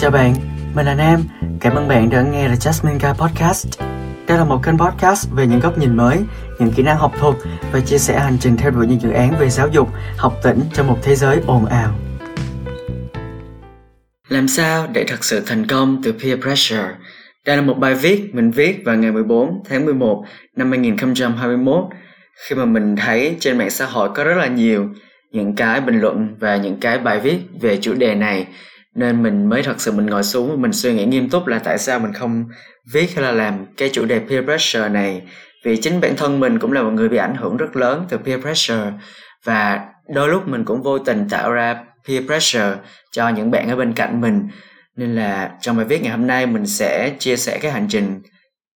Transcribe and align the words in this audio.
Chào 0.00 0.10
bạn, 0.10 0.34
mình 0.74 0.86
là 0.86 0.94
Nam. 0.94 1.20
Cảm 1.60 1.74
ơn 1.74 1.88
bạn 1.88 2.10
đã 2.10 2.22
nghe 2.22 2.48
The 2.48 2.54
Jasmine 2.54 2.98
Guy 2.98 3.08
Podcast. 3.18 3.80
Đây 4.28 4.38
là 4.38 4.44
một 4.44 4.60
kênh 4.64 4.78
podcast 4.78 5.28
về 5.32 5.46
những 5.46 5.60
góc 5.60 5.78
nhìn 5.78 5.96
mới, 5.96 6.18
những 6.58 6.70
kỹ 6.76 6.82
năng 6.82 6.96
học 6.96 7.12
thuật 7.18 7.34
và 7.72 7.80
chia 7.80 7.98
sẻ 7.98 8.18
hành 8.18 8.36
trình 8.40 8.56
theo 8.56 8.70
đuổi 8.70 8.86
những 8.86 9.00
dự 9.00 9.10
án 9.10 9.34
về 9.38 9.50
giáo 9.50 9.68
dục, 9.68 9.88
học 10.16 10.34
tỉnh 10.42 10.60
trong 10.72 10.86
một 10.86 10.98
thế 11.02 11.14
giới 11.14 11.40
ồn 11.46 11.66
ào. 11.66 11.94
Làm 14.28 14.48
sao 14.48 14.86
để 14.92 15.04
thật 15.08 15.24
sự 15.24 15.42
thành 15.46 15.66
công 15.66 16.00
từ 16.04 16.12
peer 16.12 16.40
pressure? 16.40 16.88
Đây 17.46 17.56
là 17.56 17.62
một 17.62 17.74
bài 17.74 17.94
viết 17.94 18.34
mình 18.34 18.50
viết 18.50 18.82
vào 18.84 18.96
ngày 18.96 19.12
14 19.12 19.62
tháng 19.68 19.84
11 19.84 20.24
năm 20.56 20.70
2021 20.70 21.84
khi 22.48 22.56
mà 22.56 22.64
mình 22.64 22.96
thấy 22.96 23.36
trên 23.40 23.58
mạng 23.58 23.70
xã 23.70 23.86
hội 23.86 24.08
có 24.14 24.24
rất 24.24 24.34
là 24.34 24.46
nhiều 24.46 24.88
những 25.32 25.56
cái 25.56 25.80
bình 25.80 26.00
luận 26.00 26.36
và 26.40 26.56
những 26.56 26.80
cái 26.80 26.98
bài 26.98 27.20
viết 27.20 27.38
về 27.60 27.78
chủ 27.80 27.94
đề 27.94 28.14
này 28.14 28.46
nên 28.98 29.22
mình 29.22 29.48
mới 29.48 29.62
thật 29.62 29.80
sự 29.80 29.92
mình 29.92 30.06
ngồi 30.06 30.22
xuống 30.22 30.50
và 30.50 30.56
mình 30.56 30.72
suy 30.72 30.94
nghĩ 30.94 31.04
nghiêm 31.04 31.30
túc 31.30 31.46
là 31.46 31.58
tại 31.58 31.78
sao 31.78 31.98
mình 31.98 32.12
không 32.12 32.44
viết 32.92 33.14
hay 33.14 33.24
là 33.24 33.32
làm 33.32 33.66
cái 33.76 33.90
chủ 33.92 34.04
đề 34.04 34.18
peer 34.18 34.44
pressure 34.44 34.88
này. 34.88 35.22
Vì 35.64 35.76
chính 35.76 36.00
bản 36.00 36.16
thân 36.16 36.40
mình 36.40 36.58
cũng 36.58 36.72
là 36.72 36.82
một 36.82 36.90
người 36.90 37.08
bị 37.08 37.16
ảnh 37.16 37.34
hưởng 37.34 37.56
rất 37.56 37.76
lớn 37.76 38.06
từ 38.08 38.18
peer 38.18 38.40
pressure 38.40 38.92
và 39.44 39.86
đôi 40.14 40.28
lúc 40.28 40.48
mình 40.48 40.64
cũng 40.64 40.82
vô 40.82 40.98
tình 40.98 41.28
tạo 41.28 41.52
ra 41.52 41.84
peer 42.08 42.26
pressure 42.26 42.74
cho 43.12 43.28
những 43.28 43.50
bạn 43.50 43.68
ở 43.68 43.76
bên 43.76 43.92
cạnh 43.92 44.20
mình. 44.20 44.48
Nên 44.96 45.14
là 45.14 45.50
trong 45.60 45.76
bài 45.76 45.86
viết 45.86 46.02
ngày 46.02 46.12
hôm 46.12 46.26
nay 46.26 46.46
mình 46.46 46.66
sẽ 46.66 47.12
chia 47.18 47.36
sẻ 47.36 47.58
cái 47.62 47.70
hành 47.70 47.86
trình 47.88 48.22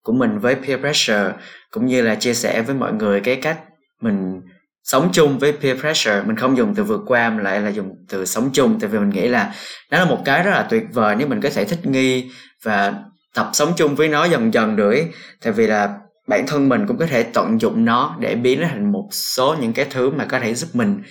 của 0.02 0.12
mình 0.12 0.38
với 0.38 0.54
peer 0.54 0.80
pressure, 0.80 1.32
cũng 1.70 1.86
như 1.86 2.02
là 2.02 2.14
chia 2.14 2.34
sẻ 2.34 2.62
với 2.62 2.74
mọi 2.74 2.92
người 2.92 3.20
cái 3.20 3.36
cách 3.36 3.58
mình 4.02 4.40
sống 4.84 5.08
chung 5.12 5.38
với 5.38 5.52
peer 5.52 5.80
pressure, 5.80 6.22
mình 6.26 6.36
không 6.36 6.56
dùng 6.56 6.74
từ 6.74 6.84
vượt 6.84 7.00
qua 7.06 7.30
mà 7.30 7.42
lại 7.42 7.60
là 7.60 7.68
dùng 7.68 7.94
từ 8.08 8.24
sống 8.24 8.50
chung. 8.52 8.80
Tại 8.80 8.90
vì 8.90 8.98
mình 8.98 9.10
nghĩ 9.10 9.28
là 9.28 9.54
nó 9.90 9.98
là 9.98 10.04
một 10.04 10.18
cái 10.24 10.42
rất 10.42 10.50
là 10.50 10.62
tuyệt 10.62 10.82
vời 10.92 11.16
nếu 11.18 11.28
mình 11.28 11.40
có 11.40 11.50
thể 11.54 11.64
thích 11.64 11.86
nghi 11.86 12.30
và 12.62 12.94
tập 13.34 13.50
sống 13.52 13.72
chung 13.76 13.94
với 13.94 14.08
nó 14.08 14.24
dần 14.24 14.54
dần 14.54 14.76
được 14.76 14.90
ấy. 14.90 15.06
tại 15.44 15.52
vì 15.52 15.66
là 15.66 15.94
bản 16.26 16.46
thân 16.46 16.68
mình 16.68 16.86
cũng 16.86 16.96
có 16.96 17.06
thể 17.06 17.22
tận 17.22 17.60
dụng 17.60 17.84
nó 17.84 18.16
để 18.20 18.34
biến 18.34 18.60
nó 18.60 18.66
thành 18.70 18.92
một 18.92 19.08
số 19.10 19.56
những 19.60 19.72
cái 19.72 19.86
thứ 19.90 20.10
mà 20.10 20.24
có 20.24 20.40
thể 20.40 20.54
giúp 20.54 20.68
mình 20.72 21.02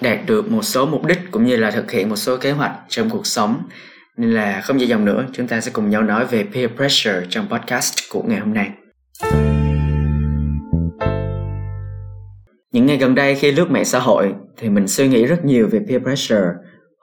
đạt 0.00 0.18
được 0.26 0.50
một 0.50 0.62
số 0.62 0.86
mục 0.86 1.04
đích 1.04 1.18
cũng 1.30 1.44
như 1.44 1.56
là 1.56 1.70
thực 1.70 1.90
hiện 1.90 2.08
một 2.08 2.16
số 2.16 2.36
kế 2.36 2.50
hoạch 2.50 2.72
trong 2.88 3.10
cuộc 3.10 3.26
sống. 3.26 3.68
Nên 4.16 4.34
là 4.34 4.60
không 4.60 4.80
dài 4.80 4.88
dòng 4.88 5.04
nữa, 5.04 5.24
chúng 5.32 5.46
ta 5.46 5.60
sẽ 5.60 5.70
cùng 5.70 5.90
nhau 5.90 6.02
nói 6.02 6.26
về 6.26 6.46
peer 6.54 6.70
pressure 6.76 7.26
trong 7.30 7.48
podcast 7.48 7.94
của 8.10 8.22
ngày 8.22 8.40
hôm 8.40 8.54
nay 8.54 8.70
những 12.72 12.86
ngày 12.86 12.96
gần 12.96 13.14
đây 13.14 13.34
khi 13.34 13.52
lướt 13.52 13.70
mạng 13.70 13.84
xã 13.84 13.98
hội 13.98 14.34
thì 14.56 14.68
mình 14.68 14.88
suy 14.88 15.08
nghĩ 15.08 15.26
rất 15.26 15.44
nhiều 15.44 15.68
về 15.68 15.80
peer 15.88 16.02
pressure 16.02 16.46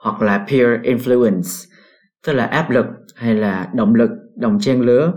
hoặc 0.04 0.22
là 0.22 0.46
peer 0.48 0.68
influence, 0.82 1.66
tức 2.26 2.32
là 2.32 2.44
áp 2.44 2.70
lực 2.70 2.86
hay 3.16 3.34
là 3.34 3.68
động 3.74 3.94
lực, 3.94 4.10
đồng 4.36 4.60
trang 4.60 4.80
lứa. 4.80 5.12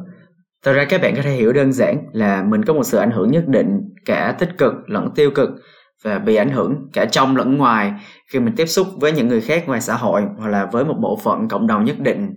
Thật 0.63 0.73
ra 0.73 0.85
các 0.85 1.01
bạn 1.01 1.15
có 1.15 1.21
thể 1.21 1.31
hiểu 1.31 1.53
đơn 1.53 1.73
giản 1.73 1.97
là 2.13 2.43
mình 2.43 2.65
có 2.65 2.73
một 2.73 2.83
sự 2.83 2.97
ảnh 2.97 3.11
hưởng 3.11 3.31
nhất 3.31 3.47
định, 3.47 3.81
cả 4.05 4.35
tích 4.39 4.49
cực 4.57 4.73
lẫn 4.87 5.09
tiêu 5.15 5.31
cực, 5.31 5.49
và 6.03 6.19
bị 6.19 6.35
ảnh 6.35 6.49
hưởng 6.49 6.89
cả 6.93 7.05
trong 7.05 7.37
lẫn 7.37 7.57
ngoài 7.57 7.93
khi 8.31 8.39
mình 8.39 8.55
tiếp 8.55 8.65
xúc 8.65 8.87
với 8.99 9.11
những 9.11 9.27
người 9.27 9.41
khác 9.41 9.63
ngoài 9.67 9.81
xã 9.81 9.95
hội 9.95 10.21
hoặc 10.37 10.47
là 10.47 10.65
với 10.71 10.85
một 10.85 10.95
bộ 11.01 11.19
phận 11.23 11.47
cộng 11.47 11.67
đồng 11.67 11.85
nhất 11.85 11.99
định. 11.99 12.33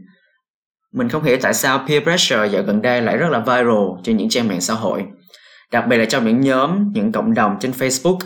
Mình 0.95 1.09
không 1.09 1.23
hiểu 1.23 1.37
tại 1.43 1.55
sao 1.55 1.85
peer 1.89 2.03
pressure 2.03 2.47
dạo 2.47 2.63
gần 2.63 2.83
đây 2.83 3.03
lại 3.03 3.17
rất 3.17 3.29
là 3.31 3.39
viral 3.41 4.01
trên 4.03 4.17
những 4.17 4.29
trang 4.29 4.49
mạng 4.49 4.61
xã 4.61 4.75
hội 4.75 5.05
đặc 5.73 5.87
biệt 5.89 5.97
là 5.97 6.05
trong 6.05 6.25
những 6.25 6.41
nhóm, 6.41 6.93
những 6.95 7.13
cộng 7.13 7.35
đồng 7.35 7.57
trên 7.61 7.71
facebook 7.71 8.19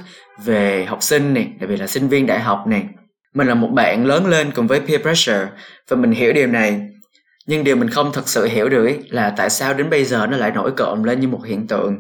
về 0.45 0.85
học 0.85 1.03
sinh 1.03 1.35
này, 1.35 1.53
đặc 1.61 1.71
biệt 1.71 1.77
là 1.77 1.87
sinh 1.87 2.09
viên 2.09 2.27
đại 2.27 2.41
học 2.41 2.65
này. 2.67 2.85
Mình 3.35 3.47
là 3.47 3.55
một 3.55 3.69
bạn 3.69 4.07
lớn 4.07 4.27
lên 4.27 4.51
cùng 4.55 4.67
với 4.67 4.81
peer 4.81 5.01
pressure 5.01 5.49
và 5.89 5.97
mình 5.97 6.13
hiểu 6.13 6.33
điều 6.33 6.47
này. 6.47 6.81
Nhưng 7.47 7.65
điều 7.65 7.77
mình 7.77 7.91
không 7.91 8.11
thật 8.13 8.29
sự 8.29 8.47
hiểu 8.47 8.69
được 8.69 8.91
là 9.09 9.35
tại 9.37 9.51
sao 9.51 9.75
đến 9.75 9.91
bây 9.91 10.05
giờ 10.05 10.27
nó 10.27 10.37
lại 10.37 10.51
nổi 10.51 10.71
cộm 10.77 11.03
lên 11.05 11.21
như 11.21 11.29
một 11.29 11.41
hiện 11.47 11.67
tượng. 11.67 11.97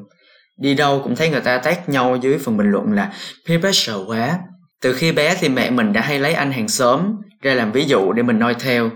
Đi 0.61 0.74
đâu 0.74 1.00
cũng 1.05 1.17
thấy 1.17 1.30
người 1.30 1.40
ta 1.40 1.58
tát 1.58 1.89
nhau 1.89 2.18
dưới 2.20 2.39
phần 2.39 2.56
bình 2.56 2.70
luận 2.70 2.92
là 2.92 3.12
peer 3.48 3.61
pressure 3.61 3.98
quá. 4.06 4.39
Từ 4.83 4.92
khi 4.92 5.12
bé 5.12 5.34
thì 5.40 5.48
mẹ 5.48 5.70
mình 5.70 5.92
đã 5.92 6.00
hay 6.00 6.18
lấy 6.18 6.34
anh 6.34 6.52
hàng 6.52 6.68
xóm 6.68 7.17
ra 7.42 7.55
làm 7.55 7.73
ví 7.73 7.84
dụ 7.84 8.12
để 8.12 8.23
mình 8.23 8.39
noi 8.39 8.55
theo. 8.61 8.90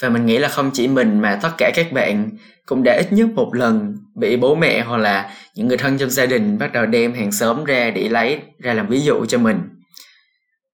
Và 0.00 0.08
mình 0.08 0.26
nghĩ 0.26 0.38
là 0.38 0.48
không 0.48 0.70
chỉ 0.70 0.88
mình 0.88 1.20
mà 1.20 1.38
tất 1.42 1.50
cả 1.58 1.70
các 1.74 1.92
bạn 1.92 2.30
cũng 2.66 2.82
đã 2.82 2.94
ít 2.96 3.12
nhất 3.12 3.28
một 3.34 3.54
lần 3.54 3.96
bị 4.14 4.36
bố 4.36 4.54
mẹ 4.54 4.82
hoặc 4.82 4.96
là 4.96 5.30
những 5.54 5.68
người 5.68 5.76
thân 5.76 5.98
trong 5.98 6.10
gia 6.10 6.26
đình 6.26 6.58
bắt 6.58 6.72
đầu 6.72 6.86
đem 6.86 7.14
hàng 7.14 7.32
xóm 7.32 7.64
ra 7.64 7.90
để 7.90 8.08
lấy 8.08 8.40
ra 8.58 8.74
làm 8.74 8.88
ví 8.88 9.00
dụ 9.00 9.24
cho 9.26 9.38
mình. 9.38 9.60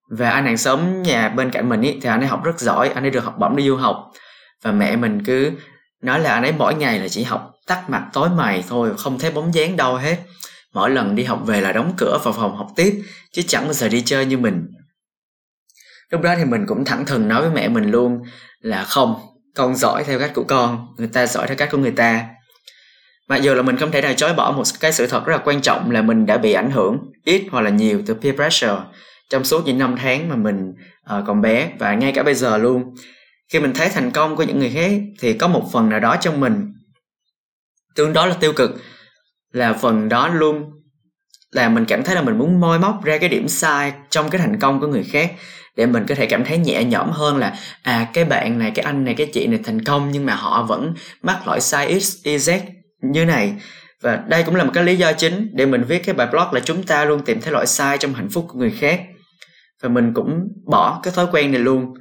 Và 0.09 0.29
anh 0.29 0.45
hàng 0.45 0.57
xóm 0.57 1.01
nhà 1.03 1.29
bên 1.29 1.51
cạnh 1.51 1.69
mình 1.69 1.81
ý, 1.81 1.99
thì 2.01 2.09
anh 2.09 2.19
ấy 2.19 2.27
học 2.27 2.43
rất 2.43 2.59
giỏi 2.59 2.89
anh 2.89 3.03
ấy 3.03 3.11
được 3.11 3.23
học 3.23 3.35
bổng 3.39 3.55
đi 3.55 3.67
du 3.67 3.75
học. 3.75 4.11
Và 4.63 4.71
mẹ 4.71 4.95
mình 4.95 5.23
cứ 5.25 5.51
nói 6.01 6.19
là 6.19 6.33
anh 6.33 6.43
ấy 6.43 6.53
mỗi 6.57 6.75
ngày 6.75 6.99
là 6.99 7.07
chỉ 7.07 7.23
học 7.23 7.51
tắt 7.67 7.89
mặt 7.89 8.07
tối 8.13 8.29
mày 8.29 8.63
thôi 8.69 8.91
không 8.97 9.19
thấy 9.19 9.31
bóng 9.31 9.53
dáng 9.53 9.77
đâu 9.77 9.95
hết. 9.95 10.17
Mỗi 10.73 10.89
lần 10.89 11.15
đi 11.15 11.23
học 11.23 11.41
về 11.45 11.61
là 11.61 11.71
đóng 11.71 11.93
cửa 11.97 12.19
vào 12.23 12.33
phòng 12.33 12.55
học 12.57 12.67
tiếp 12.75 13.01
chứ 13.31 13.41
chẳng 13.47 13.63
bao 13.63 13.73
giờ 13.73 13.89
đi 13.89 14.01
chơi 14.05 14.25
như 14.25 14.37
mình. 14.37 14.67
Lúc 16.09 16.21
đó 16.21 16.35
thì 16.37 16.45
mình 16.45 16.65
cũng 16.67 16.85
thẳng 16.85 17.05
thừng 17.05 17.27
nói 17.27 17.41
với 17.41 17.51
mẹ 17.51 17.67
mình 17.67 17.91
luôn 17.91 18.23
là 18.61 18.83
không 18.83 19.15
con 19.55 19.75
giỏi 19.75 20.03
theo 20.03 20.19
cách 20.19 20.31
của 20.35 20.43
con 20.43 20.87
người 20.97 21.09
ta 21.13 21.27
giỏi 21.27 21.47
theo 21.47 21.57
cách 21.57 21.69
của 21.71 21.77
người 21.77 21.91
ta. 21.91 22.25
Mặc 23.27 23.41
dù 23.41 23.53
là 23.53 23.61
mình 23.61 23.77
không 23.77 23.91
thể 23.91 24.01
nào 24.01 24.13
chối 24.13 24.33
bỏ 24.33 24.51
một 24.51 24.63
cái 24.79 24.93
sự 24.93 25.07
thật 25.07 25.25
rất 25.25 25.33
là 25.33 25.41
quan 25.45 25.61
trọng 25.61 25.91
là 25.91 26.01
mình 26.01 26.25
đã 26.25 26.37
bị 26.37 26.53
ảnh 26.53 26.71
hưởng 26.71 27.11
ít 27.25 27.43
hoặc 27.51 27.61
là 27.61 27.69
nhiều 27.69 28.01
từ 28.05 28.13
peer 28.13 28.35
pressure 28.35 28.77
trong 29.29 29.43
suốt 29.43 29.65
những 29.65 29.77
năm 29.77 29.95
tháng 29.97 30.29
mà 30.29 30.35
mình 30.35 30.73
uh, 31.17 31.23
còn 31.27 31.41
bé 31.41 31.71
và 31.79 31.93
ngay 31.93 32.11
cả 32.11 32.23
bây 32.23 32.33
giờ 32.33 32.57
luôn. 32.57 32.95
Khi 33.49 33.59
mình 33.59 33.73
thấy 33.73 33.89
thành 33.89 34.11
công 34.11 34.35
của 34.35 34.43
những 34.43 34.59
người 34.59 34.69
khác 34.69 34.91
thì 35.19 35.33
có 35.33 35.47
một 35.47 35.69
phần 35.71 35.89
nào 35.89 35.99
đó 35.99 36.15
trong 36.21 36.39
mình 36.39 36.73
tương 37.95 38.13
đối 38.13 38.27
là 38.27 38.35
tiêu 38.39 38.53
cực 38.53 38.71
là 39.51 39.73
phần 39.73 40.09
đó 40.09 40.27
luôn 40.27 40.71
là 41.51 41.69
mình 41.69 41.85
cảm 41.85 42.03
thấy 42.03 42.15
là 42.15 42.21
mình 42.21 42.37
muốn 42.37 42.59
moi 42.59 42.79
móc 42.79 43.03
ra 43.03 43.17
cái 43.17 43.29
điểm 43.29 43.47
sai 43.47 43.93
trong 44.09 44.29
cái 44.29 44.41
thành 44.41 44.59
công 44.59 44.79
của 44.79 44.87
người 44.87 45.03
khác 45.03 45.31
để 45.77 45.85
mình 45.85 46.05
có 46.07 46.15
thể 46.15 46.25
cảm 46.25 46.45
thấy 46.45 46.57
nhẹ 46.57 46.83
nhõm 46.83 47.11
hơn 47.11 47.37
là 47.37 47.55
à 47.83 48.07
cái 48.13 48.25
bạn 48.25 48.59
này, 48.59 48.71
cái 48.75 48.85
anh 48.85 49.05
này, 49.05 49.13
cái 49.13 49.27
chị 49.33 49.47
này 49.47 49.59
thành 49.63 49.81
công 49.81 50.11
nhưng 50.11 50.25
mà 50.25 50.35
họ 50.35 50.63
vẫn 50.63 50.93
mắc 51.21 51.47
lỗi 51.47 51.61
sai 51.61 51.99
x, 51.99 52.23
y, 52.23 52.37
z 52.37 52.59
như 53.01 53.25
này. 53.25 53.53
Và 54.01 54.15
đây 54.27 54.43
cũng 54.43 54.55
là 54.55 54.63
một 54.63 54.71
cái 54.73 54.83
lý 54.83 54.95
do 54.95 55.13
chính 55.13 55.49
để 55.53 55.65
mình 55.65 55.83
viết 55.83 56.05
cái 56.05 56.15
bài 56.15 56.27
blog 56.31 56.53
là 56.53 56.59
chúng 56.59 56.83
ta 56.83 57.05
luôn 57.05 57.21
tìm 57.25 57.41
thấy 57.41 57.53
lỗi 57.53 57.67
sai 57.67 57.97
trong 57.97 58.13
hạnh 58.13 58.29
phúc 58.29 58.45
của 58.49 58.59
người 58.59 58.71
khác. 58.71 59.01
Và 59.81 59.89
mình 59.89 60.13
cũng 60.13 60.47
bỏ 60.67 60.99
cái 61.03 61.13
thói 61.15 61.27
quen 61.31 61.51
này 61.51 61.61
luôn. 61.61 61.93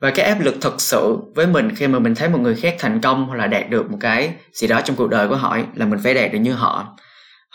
Và 0.00 0.10
cái 0.10 0.26
áp 0.26 0.40
lực 0.40 0.54
thật 0.60 0.80
sự 0.80 1.16
với 1.34 1.46
mình 1.46 1.74
khi 1.74 1.86
mà 1.86 1.98
mình 1.98 2.14
thấy 2.14 2.28
một 2.28 2.38
người 2.38 2.54
khác 2.54 2.76
thành 2.78 3.00
công 3.00 3.26
hoặc 3.26 3.36
là 3.36 3.46
đạt 3.46 3.70
được 3.70 3.90
một 3.90 3.98
cái 4.00 4.34
gì 4.52 4.66
đó 4.66 4.80
trong 4.80 4.96
cuộc 4.96 5.10
đời 5.10 5.28
của 5.28 5.36
họ 5.36 5.58
là 5.74 5.86
mình 5.86 5.98
phải 6.04 6.14
đạt 6.14 6.32
được 6.32 6.38
như 6.38 6.52
họ. 6.52 6.96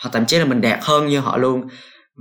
Hoặc 0.02 0.10
thậm 0.12 0.26
chí 0.26 0.38
là 0.38 0.44
mình 0.44 0.60
đạt 0.60 0.78
hơn 0.82 1.06
như 1.06 1.20
họ 1.20 1.36
luôn 1.36 1.68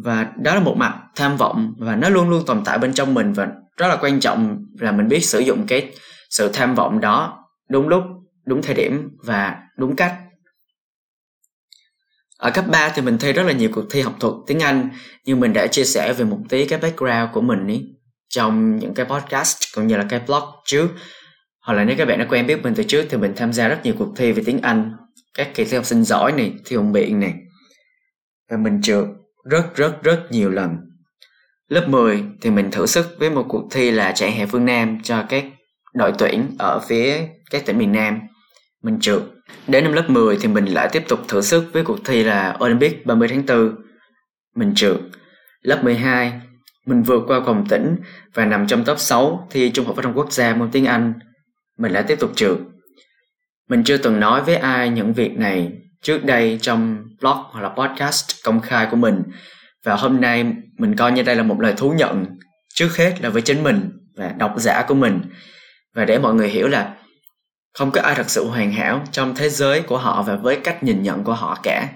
và 0.03 0.31
đó 0.37 0.53
là 0.55 0.59
một 0.59 0.75
mặt 0.77 0.99
tham 1.15 1.37
vọng 1.37 1.73
và 1.77 1.95
nó 1.95 2.09
luôn 2.09 2.29
luôn 2.29 2.45
tồn 2.45 2.61
tại 2.65 2.77
bên 2.77 2.93
trong 2.93 3.13
mình 3.13 3.33
và 3.33 3.47
rất 3.77 3.87
là 3.87 3.97
quan 4.01 4.19
trọng 4.19 4.65
là 4.79 4.91
mình 4.91 5.07
biết 5.07 5.25
sử 5.25 5.39
dụng 5.39 5.65
cái 5.67 5.91
sự 6.29 6.49
tham 6.53 6.75
vọng 6.75 6.99
đó 6.99 7.45
đúng 7.69 7.87
lúc, 7.87 8.03
đúng 8.45 8.61
thời 8.61 8.75
điểm 8.75 9.09
và 9.23 9.57
đúng 9.77 9.95
cách. 9.95 10.15
Ở 12.37 12.51
cấp 12.51 12.65
3 12.67 12.89
thì 12.89 13.01
mình 13.01 13.17
thi 13.17 13.33
rất 13.33 13.43
là 13.43 13.51
nhiều 13.51 13.69
cuộc 13.73 13.85
thi 13.91 14.01
học 14.01 14.15
thuật 14.19 14.33
tiếng 14.47 14.59
Anh, 14.59 14.89
nhưng 15.25 15.39
mình 15.39 15.53
đã 15.53 15.67
chia 15.67 15.83
sẻ 15.83 16.13
về 16.13 16.25
một 16.25 16.39
tí 16.49 16.65
cái 16.65 16.79
background 16.79 17.29
của 17.33 17.41
mình 17.41 17.67
ý, 17.67 17.85
trong 18.29 18.79
những 18.79 18.93
cái 18.93 19.05
podcast 19.05 19.57
cũng 19.75 19.87
như 19.87 19.97
là 19.97 20.05
cái 20.09 20.21
blog 20.27 20.43
trước. 20.65 20.89
Hoặc 21.61 21.73
là 21.73 21.83
nếu 21.83 21.95
các 21.97 22.07
bạn 22.07 22.19
đã 22.19 22.25
quen 22.29 22.47
biết 22.47 22.63
mình 22.63 22.73
từ 22.75 22.83
trước 22.83 23.05
thì 23.09 23.17
mình 23.17 23.33
tham 23.35 23.53
gia 23.53 23.67
rất 23.67 23.79
nhiều 23.83 23.93
cuộc 23.97 24.13
thi 24.17 24.31
về 24.31 24.43
tiếng 24.45 24.61
Anh, 24.61 24.91
các 25.33 25.49
kỳ 25.55 25.65
thi 25.65 25.75
học 25.77 25.85
sinh 25.85 26.03
giỏi 26.03 26.31
này, 26.31 26.53
thi 26.65 26.75
hùng 26.75 26.91
biện 26.91 27.19
này. 27.19 27.33
Và 28.49 28.57
mình 28.57 28.81
trượt 28.81 29.05
rất 29.43 29.75
rất 29.75 30.03
rất 30.03 30.27
nhiều 30.29 30.49
lần. 30.49 30.77
Lớp 31.67 31.89
10 31.89 32.23
thì 32.41 32.49
mình 32.49 32.71
thử 32.71 32.85
sức 32.85 33.15
với 33.19 33.29
một 33.29 33.45
cuộc 33.49 33.67
thi 33.71 33.91
là 33.91 34.11
chạy 34.11 34.31
hè 34.31 34.45
phương 34.45 34.65
Nam 34.65 34.97
cho 35.03 35.23
các 35.29 35.45
đội 35.93 36.13
tuyển 36.17 36.55
ở 36.59 36.79
phía 36.79 37.27
các 37.49 37.65
tỉnh 37.65 37.77
miền 37.77 37.91
Nam. 37.91 38.19
Mình 38.83 38.99
trượt. 39.01 39.21
Đến 39.67 39.83
năm 39.83 39.93
lớp 39.93 40.09
10 40.09 40.37
thì 40.41 40.47
mình 40.47 40.65
lại 40.65 40.89
tiếp 40.91 41.03
tục 41.07 41.19
thử 41.27 41.41
sức 41.41 41.69
với 41.73 41.83
cuộc 41.83 41.99
thi 42.05 42.23
là 42.23 42.57
Olympic 42.63 43.05
30 43.05 43.27
tháng 43.27 43.45
4 43.45 43.75
mình 44.55 44.73
trượt. 44.75 44.97
Lớp 45.61 45.83
12 45.83 46.41
mình 46.85 47.03
vượt 47.03 47.23
qua 47.27 47.39
vòng 47.39 47.65
tỉnh 47.69 47.95
và 48.33 48.45
nằm 48.45 48.67
trong 48.67 48.85
top 48.85 48.99
6 48.99 49.47
thi 49.51 49.71
Trung 49.71 49.85
học 49.85 49.95
phổ 49.95 50.01
thông 50.01 50.13
quốc 50.13 50.31
gia 50.31 50.55
môn 50.55 50.71
tiếng 50.71 50.85
Anh. 50.85 51.13
Mình 51.77 51.91
lại 51.91 52.03
tiếp 52.07 52.19
tục 52.19 52.31
trượt. 52.35 52.57
Mình 53.69 53.83
chưa 53.83 53.97
từng 53.97 54.19
nói 54.19 54.43
với 54.43 54.55
ai 54.55 54.89
những 54.89 55.13
việc 55.13 55.37
này 55.37 55.71
trước 56.03 56.25
đây 56.25 56.59
trong 56.61 57.03
blog 57.21 57.37
hoặc 57.51 57.61
là 57.61 57.69
podcast 57.69 58.43
công 58.43 58.61
khai 58.61 58.87
của 58.91 58.97
mình, 58.97 59.23
và 59.85 59.95
hôm 59.95 60.21
nay 60.21 60.45
mình 60.77 60.95
coi 60.95 61.11
như 61.11 61.23
đây 61.23 61.35
là 61.35 61.43
một 61.43 61.59
lời 61.59 61.73
thú 61.77 61.91
nhận 61.91 62.25
trước 62.73 62.97
hết 62.97 63.21
là 63.21 63.29
với 63.29 63.41
chính 63.41 63.63
mình 63.63 63.91
và 64.15 64.33
độc 64.37 64.53
giả 64.57 64.83
của 64.87 64.95
mình. 64.95 65.21
Và 65.95 66.05
để 66.05 66.17
mọi 66.17 66.33
người 66.33 66.49
hiểu 66.49 66.67
là 66.67 66.95
không 67.73 67.91
có 67.91 68.01
ai 68.01 68.15
thật 68.15 68.29
sự 68.29 68.47
hoàn 68.47 68.71
hảo 68.71 69.03
trong 69.11 69.35
thế 69.35 69.49
giới 69.49 69.81
của 69.81 69.97
họ 69.97 70.21
và 70.21 70.35
với 70.35 70.55
cách 70.55 70.83
nhìn 70.83 71.03
nhận 71.03 71.23
của 71.23 71.33
họ 71.33 71.57
cả. 71.63 71.89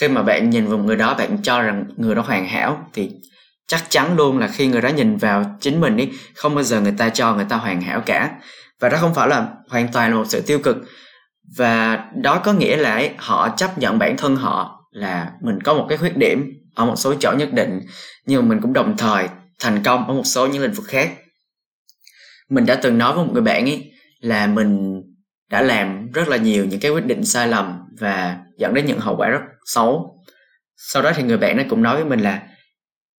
Khi 0.00 0.08
mà 0.08 0.22
bạn 0.22 0.50
nhìn 0.50 0.66
vào 0.66 0.78
người 0.78 0.96
đó, 0.96 1.14
bạn 1.14 1.38
cho 1.42 1.62
rằng 1.62 1.84
người 1.96 2.14
đó 2.14 2.22
hoàn 2.22 2.46
hảo, 2.46 2.88
thì 2.92 3.10
chắc 3.66 3.84
chắn 3.88 4.16
luôn 4.16 4.38
là 4.38 4.48
khi 4.48 4.66
người 4.66 4.80
đó 4.80 4.88
nhìn 4.88 5.16
vào 5.16 5.56
chính 5.60 5.80
mình 5.80 5.96
ý, 5.96 6.08
không 6.34 6.54
bao 6.54 6.64
giờ 6.64 6.80
người 6.80 6.94
ta 6.98 7.08
cho 7.08 7.34
người 7.34 7.46
ta 7.48 7.56
hoàn 7.56 7.80
hảo 7.80 8.00
cả. 8.06 8.30
Và 8.80 8.88
đó 8.88 8.98
không 9.00 9.14
phải 9.14 9.28
là 9.28 9.46
hoàn 9.68 9.88
toàn 9.92 10.10
là 10.10 10.16
một 10.16 10.24
sự 10.28 10.40
tiêu 10.40 10.58
cực 10.58 10.76
và 11.56 12.04
đó 12.22 12.40
có 12.44 12.52
nghĩa 12.52 12.76
là 12.76 13.02
họ 13.16 13.54
chấp 13.56 13.78
nhận 13.78 13.98
bản 13.98 14.16
thân 14.16 14.36
họ 14.36 14.88
là 14.90 15.32
mình 15.42 15.60
có 15.60 15.74
một 15.74 15.86
cái 15.88 15.98
khuyết 15.98 16.16
điểm 16.16 16.52
ở 16.74 16.84
một 16.84 16.96
số 16.96 17.14
chỗ 17.20 17.32
nhất 17.38 17.52
định, 17.52 17.80
nhưng 18.26 18.42
mà 18.42 18.48
mình 18.48 18.60
cũng 18.62 18.72
đồng 18.72 18.96
thời 18.96 19.28
thành 19.60 19.82
công 19.82 20.06
ở 20.06 20.14
một 20.14 20.26
số 20.26 20.46
những 20.46 20.62
lĩnh 20.62 20.72
vực 20.72 20.84
khác. 20.88 21.10
Mình 22.48 22.66
đã 22.66 22.74
từng 22.74 22.98
nói 22.98 23.14
với 23.14 23.24
một 23.24 23.30
người 23.32 23.42
bạn 23.42 23.64
ấy 23.64 23.92
là 24.20 24.46
mình 24.46 25.02
đã 25.50 25.62
làm 25.62 26.12
rất 26.12 26.28
là 26.28 26.36
nhiều 26.36 26.64
những 26.64 26.80
cái 26.80 26.90
quyết 26.90 27.06
định 27.06 27.24
sai 27.24 27.48
lầm 27.48 27.78
và 28.00 28.38
dẫn 28.58 28.74
đến 28.74 28.86
những 28.86 29.00
hậu 29.00 29.16
quả 29.16 29.28
rất 29.28 29.40
xấu. 29.64 30.22
Sau 30.76 31.02
đó 31.02 31.12
thì 31.16 31.22
người 31.22 31.38
bạn 31.38 31.56
ấy 31.56 31.66
cũng 31.68 31.82
nói 31.82 31.96
với 31.96 32.04
mình 32.04 32.20
là, 32.20 32.42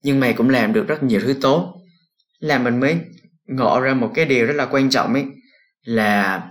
nhưng 0.04 0.20
mày 0.20 0.34
cũng 0.34 0.50
làm 0.50 0.74
được 0.74 0.88
rất 0.88 1.04
nhiều 1.04 1.22
thứ 1.24 1.36
tốt. 1.42 1.74
Là 2.40 2.60
mình 2.60 2.80
mới 2.80 2.98
ngộ 3.46 3.80
ra 3.80 3.94
một 3.94 4.12
cái 4.14 4.26
điều 4.26 4.46
rất 4.46 4.54
là 4.54 4.66
quan 4.66 4.90
trọng 4.90 5.14
ấy, 5.14 5.26
là 5.84 6.44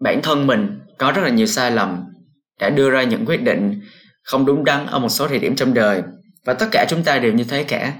bản 0.00 0.22
thân 0.22 0.46
mình 0.46 0.80
có 0.98 1.12
rất 1.12 1.22
là 1.22 1.28
nhiều 1.28 1.46
sai 1.46 1.70
lầm 1.70 2.04
đã 2.60 2.70
đưa 2.70 2.90
ra 2.90 3.02
những 3.02 3.24
quyết 3.26 3.42
định 3.42 3.80
không 4.22 4.46
đúng 4.46 4.64
đắn 4.64 4.86
ở 4.86 4.98
một 4.98 5.08
số 5.08 5.28
thời 5.28 5.38
điểm 5.38 5.56
trong 5.56 5.74
đời. 5.74 6.02
Và 6.44 6.54
tất 6.54 6.66
cả 6.72 6.86
chúng 6.88 7.02
ta 7.02 7.18
đều 7.18 7.32
như 7.32 7.44
thế 7.44 7.64
cả. 7.64 7.92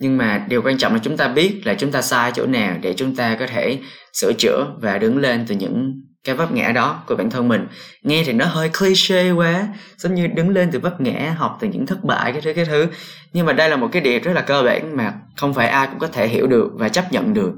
Nhưng 0.00 0.16
mà 0.16 0.46
điều 0.48 0.62
quan 0.62 0.78
trọng 0.78 0.92
là 0.92 1.00
chúng 1.02 1.16
ta 1.16 1.28
biết 1.28 1.60
là 1.64 1.74
chúng 1.74 1.92
ta 1.92 2.02
sai 2.02 2.32
chỗ 2.34 2.46
nào 2.46 2.76
để 2.80 2.94
chúng 2.96 3.16
ta 3.16 3.36
có 3.40 3.46
thể 3.46 3.78
sửa 4.12 4.32
chữa 4.32 4.66
và 4.80 4.98
đứng 4.98 5.18
lên 5.18 5.44
từ 5.48 5.54
những 5.54 6.02
cái 6.24 6.34
vấp 6.34 6.52
ngã 6.52 6.72
đó 6.72 7.02
của 7.06 7.16
bản 7.16 7.30
thân 7.30 7.48
mình. 7.48 7.66
Nghe 8.02 8.22
thì 8.26 8.32
nó 8.32 8.44
hơi 8.44 8.70
cliché 8.78 9.30
quá, 9.30 9.68
giống 9.96 10.14
như 10.14 10.26
đứng 10.26 10.48
lên 10.48 10.70
từ 10.72 10.78
vấp 10.78 11.00
ngã, 11.00 11.34
học 11.38 11.58
từ 11.60 11.68
những 11.68 11.86
thất 11.86 12.04
bại, 12.04 12.32
cái 12.32 12.40
thứ 12.40 12.52
cái 12.52 12.64
thứ. 12.64 12.86
Nhưng 13.32 13.46
mà 13.46 13.52
đây 13.52 13.70
là 13.70 13.76
một 13.76 13.88
cái 13.92 14.02
điều 14.02 14.20
rất 14.22 14.32
là 14.32 14.40
cơ 14.40 14.62
bản 14.62 14.96
mà 14.96 15.14
không 15.36 15.54
phải 15.54 15.68
ai 15.68 15.86
cũng 15.86 15.98
có 15.98 16.06
thể 16.06 16.28
hiểu 16.28 16.46
được 16.46 16.70
và 16.74 16.88
chấp 16.88 17.12
nhận 17.12 17.34
được. 17.34 17.52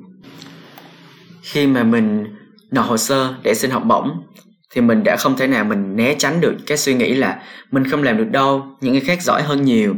Khi 1.42 1.66
mà 1.66 1.82
mình 1.82 2.24
nộp 2.70 2.86
hồ 2.86 2.96
sơ 2.96 3.34
để 3.42 3.54
xin 3.54 3.70
học 3.70 3.82
bổng. 3.86 4.22
Thì 4.70 4.80
mình 4.80 5.04
đã 5.04 5.16
không 5.16 5.36
thể 5.36 5.46
nào 5.46 5.64
mình 5.64 5.96
né 5.96 6.14
tránh 6.18 6.40
được 6.40 6.54
cái 6.66 6.78
suy 6.78 6.94
nghĩ 6.94 7.14
là 7.14 7.42
mình 7.70 7.90
không 7.90 8.02
làm 8.02 8.16
được 8.16 8.30
đâu, 8.30 8.76
những 8.80 8.92
người 8.92 9.00
khác 9.00 9.22
giỏi 9.22 9.42
hơn 9.42 9.64
nhiều. 9.64 9.94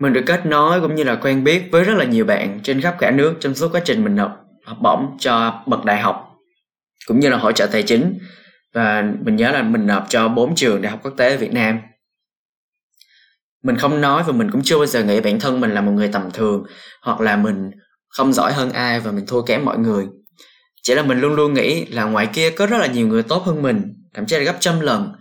Mình 0.00 0.12
được 0.12 0.22
kết 0.26 0.46
nối 0.46 0.80
cũng 0.80 0.94
như 0.94 1.04
là 1.04 1.14
quen 1.14 1.44
biết 1.44 1.62
với 1.70 1.84
rất 1.84 1.94
là 1.96 2.04
nhiều 2.04 2.24
bạn 2.24 2.60
trên 2.62 2.80
khắp 2.80 2.96
cả 2.98 3.10
nước 3.10 3.34
trong 3.40 3.54
suốt 3.54 3.72
quá 3.72 3.80
trình 3.84 4.04
mình 4.04 4.16
nộp 4.16 4.30
học 4.64 4.76
bổng 4.82 5.16
cho 5.18 5.62
bậc 5.66 5.84
đại 5.84 6.00
học, 6.00 6.34
cũng 7.06 7.20
như 7.20 7.28
là 7.30 7.36
hỗ 7.36 7.52
trợ 7.52 7.66
tài 7.66 7.82
chính. 7.82 8.18
Và 8.74 9.04
mình 9.24 9.36
nhớ 9.36 9.50
là 9.50 9.62
mình 9.62 9.86
nộp 9.86 10.04
cho 10.08 10.28
bốn 10.28 10.54
trường 10.54 10.82
đại 10.82 10.90
học 10.90 11.00
quốc 11.02 11.14
tế 11.16 11.30
ở 11.30 11.36
Việt 11.36 11.52
Nam. 11.52 11.78
Mình 13.64 13.76
không 13.76 14.00
nói 14.00 14.22
và 14.26 14.32
mình 14.32 14.50
cũng 14.50 14.62
chưa 14.64 14.76
bao 14.76 14.86
giờ 14.86 15.04
nghĩ 15.04 15.20
bản 15.20 15.40
thân 15.40 15.60
mình 15.60 15.70
là 15.70 15.80
một 15.80 15.92
người 15.92 16.08
tầm 16.08 16.30
thường 16.30 16.64
hoặc 17.02 17.20
là 17.20 17.36
mình 17.36 17.70
không 18.08 18.32
giỏi 18.32 18.52
hơn 18.52 18.72
ai 18.72 19.00
và 19.00 19.12
mình 19.12 19.26
thua 19.26 19.42
kém 19.42 19.64
mọi 19.64 19.78
người 19.78 20.06
chỉ 20.88 20.94
là 20.94 21.02
mình 21.02 21.20
luôn 21.20 21.34
luôn 21.34 21.54
nghĩ 21.54 21.84
là 21.84 22.04
ngoài 22.04 22.28
kia 22.32 22.50
có 22.50 22.66
rất 22.66 22.78
là 22.78 22.86
nhiều 22.86 23.08
người 23.08 23.22
tốt 23.22 23.42
hơn 23.46 23.62
mình 23.62 23.94
thậm 24.14 24.26
chí 24.26 24.36
là 24.36 24.42
gấp 24.42 24.56
trăm 24.60 24.80
lần. 24.80 25.12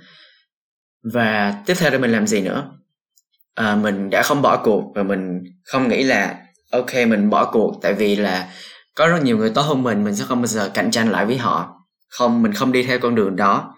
Và 1.14 1.62
tiếp 1.66 1.74
theo 1.78 1.92
thì 1.92 1.98
mình 1.98 2.12
làm 2.12 2.28
gì 2.28 2.42
nữa? 2.42 2.72
À, 3.56 3.76
mình 3.76 4.10
đã 4.10 4.22
không 4.24 4.42
bỏ 4.42 4.62
cuộc 4.64 4.84
và 4.96 5.04
mình 5.04 5.44
không 5.64 5.88
nghĩ 5.88 6.04
là 6.04 6.36
ok 6.72 6.94
mình 7.08 7.30
bỏ 7.30 7.52
cuộc 7.52 7.80
tại 7.82 7.94
vì 7.94 8.16
là 8.16 8.54
có 8.96 9.08
rất 9.08 9.24
nhiều 9.24 9.38
người 9.38 9.50
tốt 9.50 9.62
hơn 9.62 9.84
mình 9.84 10.04
mình 10.04 10.16
sẽ 10.16 10.26
không 10.28 10.42
bao 10.42 10.48
giờ 10.48 10.72
cạnh 10.74 10.92
tranh 10.92 11.12
lại 11.12 11.26
với 11.26 11.38
họ. 11.38 11.74
Không 12.10 12.42
mình 12.42 12.54
không 12.54 12.72
đi 12.72 12.84
theo 12.84 13.00
con 13.00 13.16
đường 13.16 13.36
đó. 13.36 13.76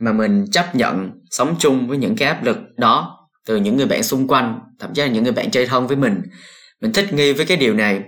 Mà 0.00 0.12
mình 0.12 0.44
chấp 0.52 0.74
nhận 0.74 1.10
sống 1.30 1.56
chung 1.58 1.88
với 1.88 1.98
những 1.98 2.16
cái 2.16 2.28
áp 2.28 2.44
lực 2.44 2.56
đó 2.76 3.28
từ 3.46 3.56
những 3.56 3.76
người 3.76 3.86
bạn 3.86 4.02
xung 4.02 4.28
quanh 4.28 4.60
thậm 4.78 4.94
chí 4.94 5.02
là 5.02 5.08
những 5.08 5.22
người 5.22 5.32
bạn 5.32 5.50
chơi 5.50 5.66
thân 5.66 5.86
với 5.86 5.96
mình. 5.96 6.22
Mình 6.80 6.92
thích 6.92 7.12
nghi 7.12 7.32
với 7.32 7.46
cái 7.46 7.56
điều 7.56 7.74
này 7.74 8.02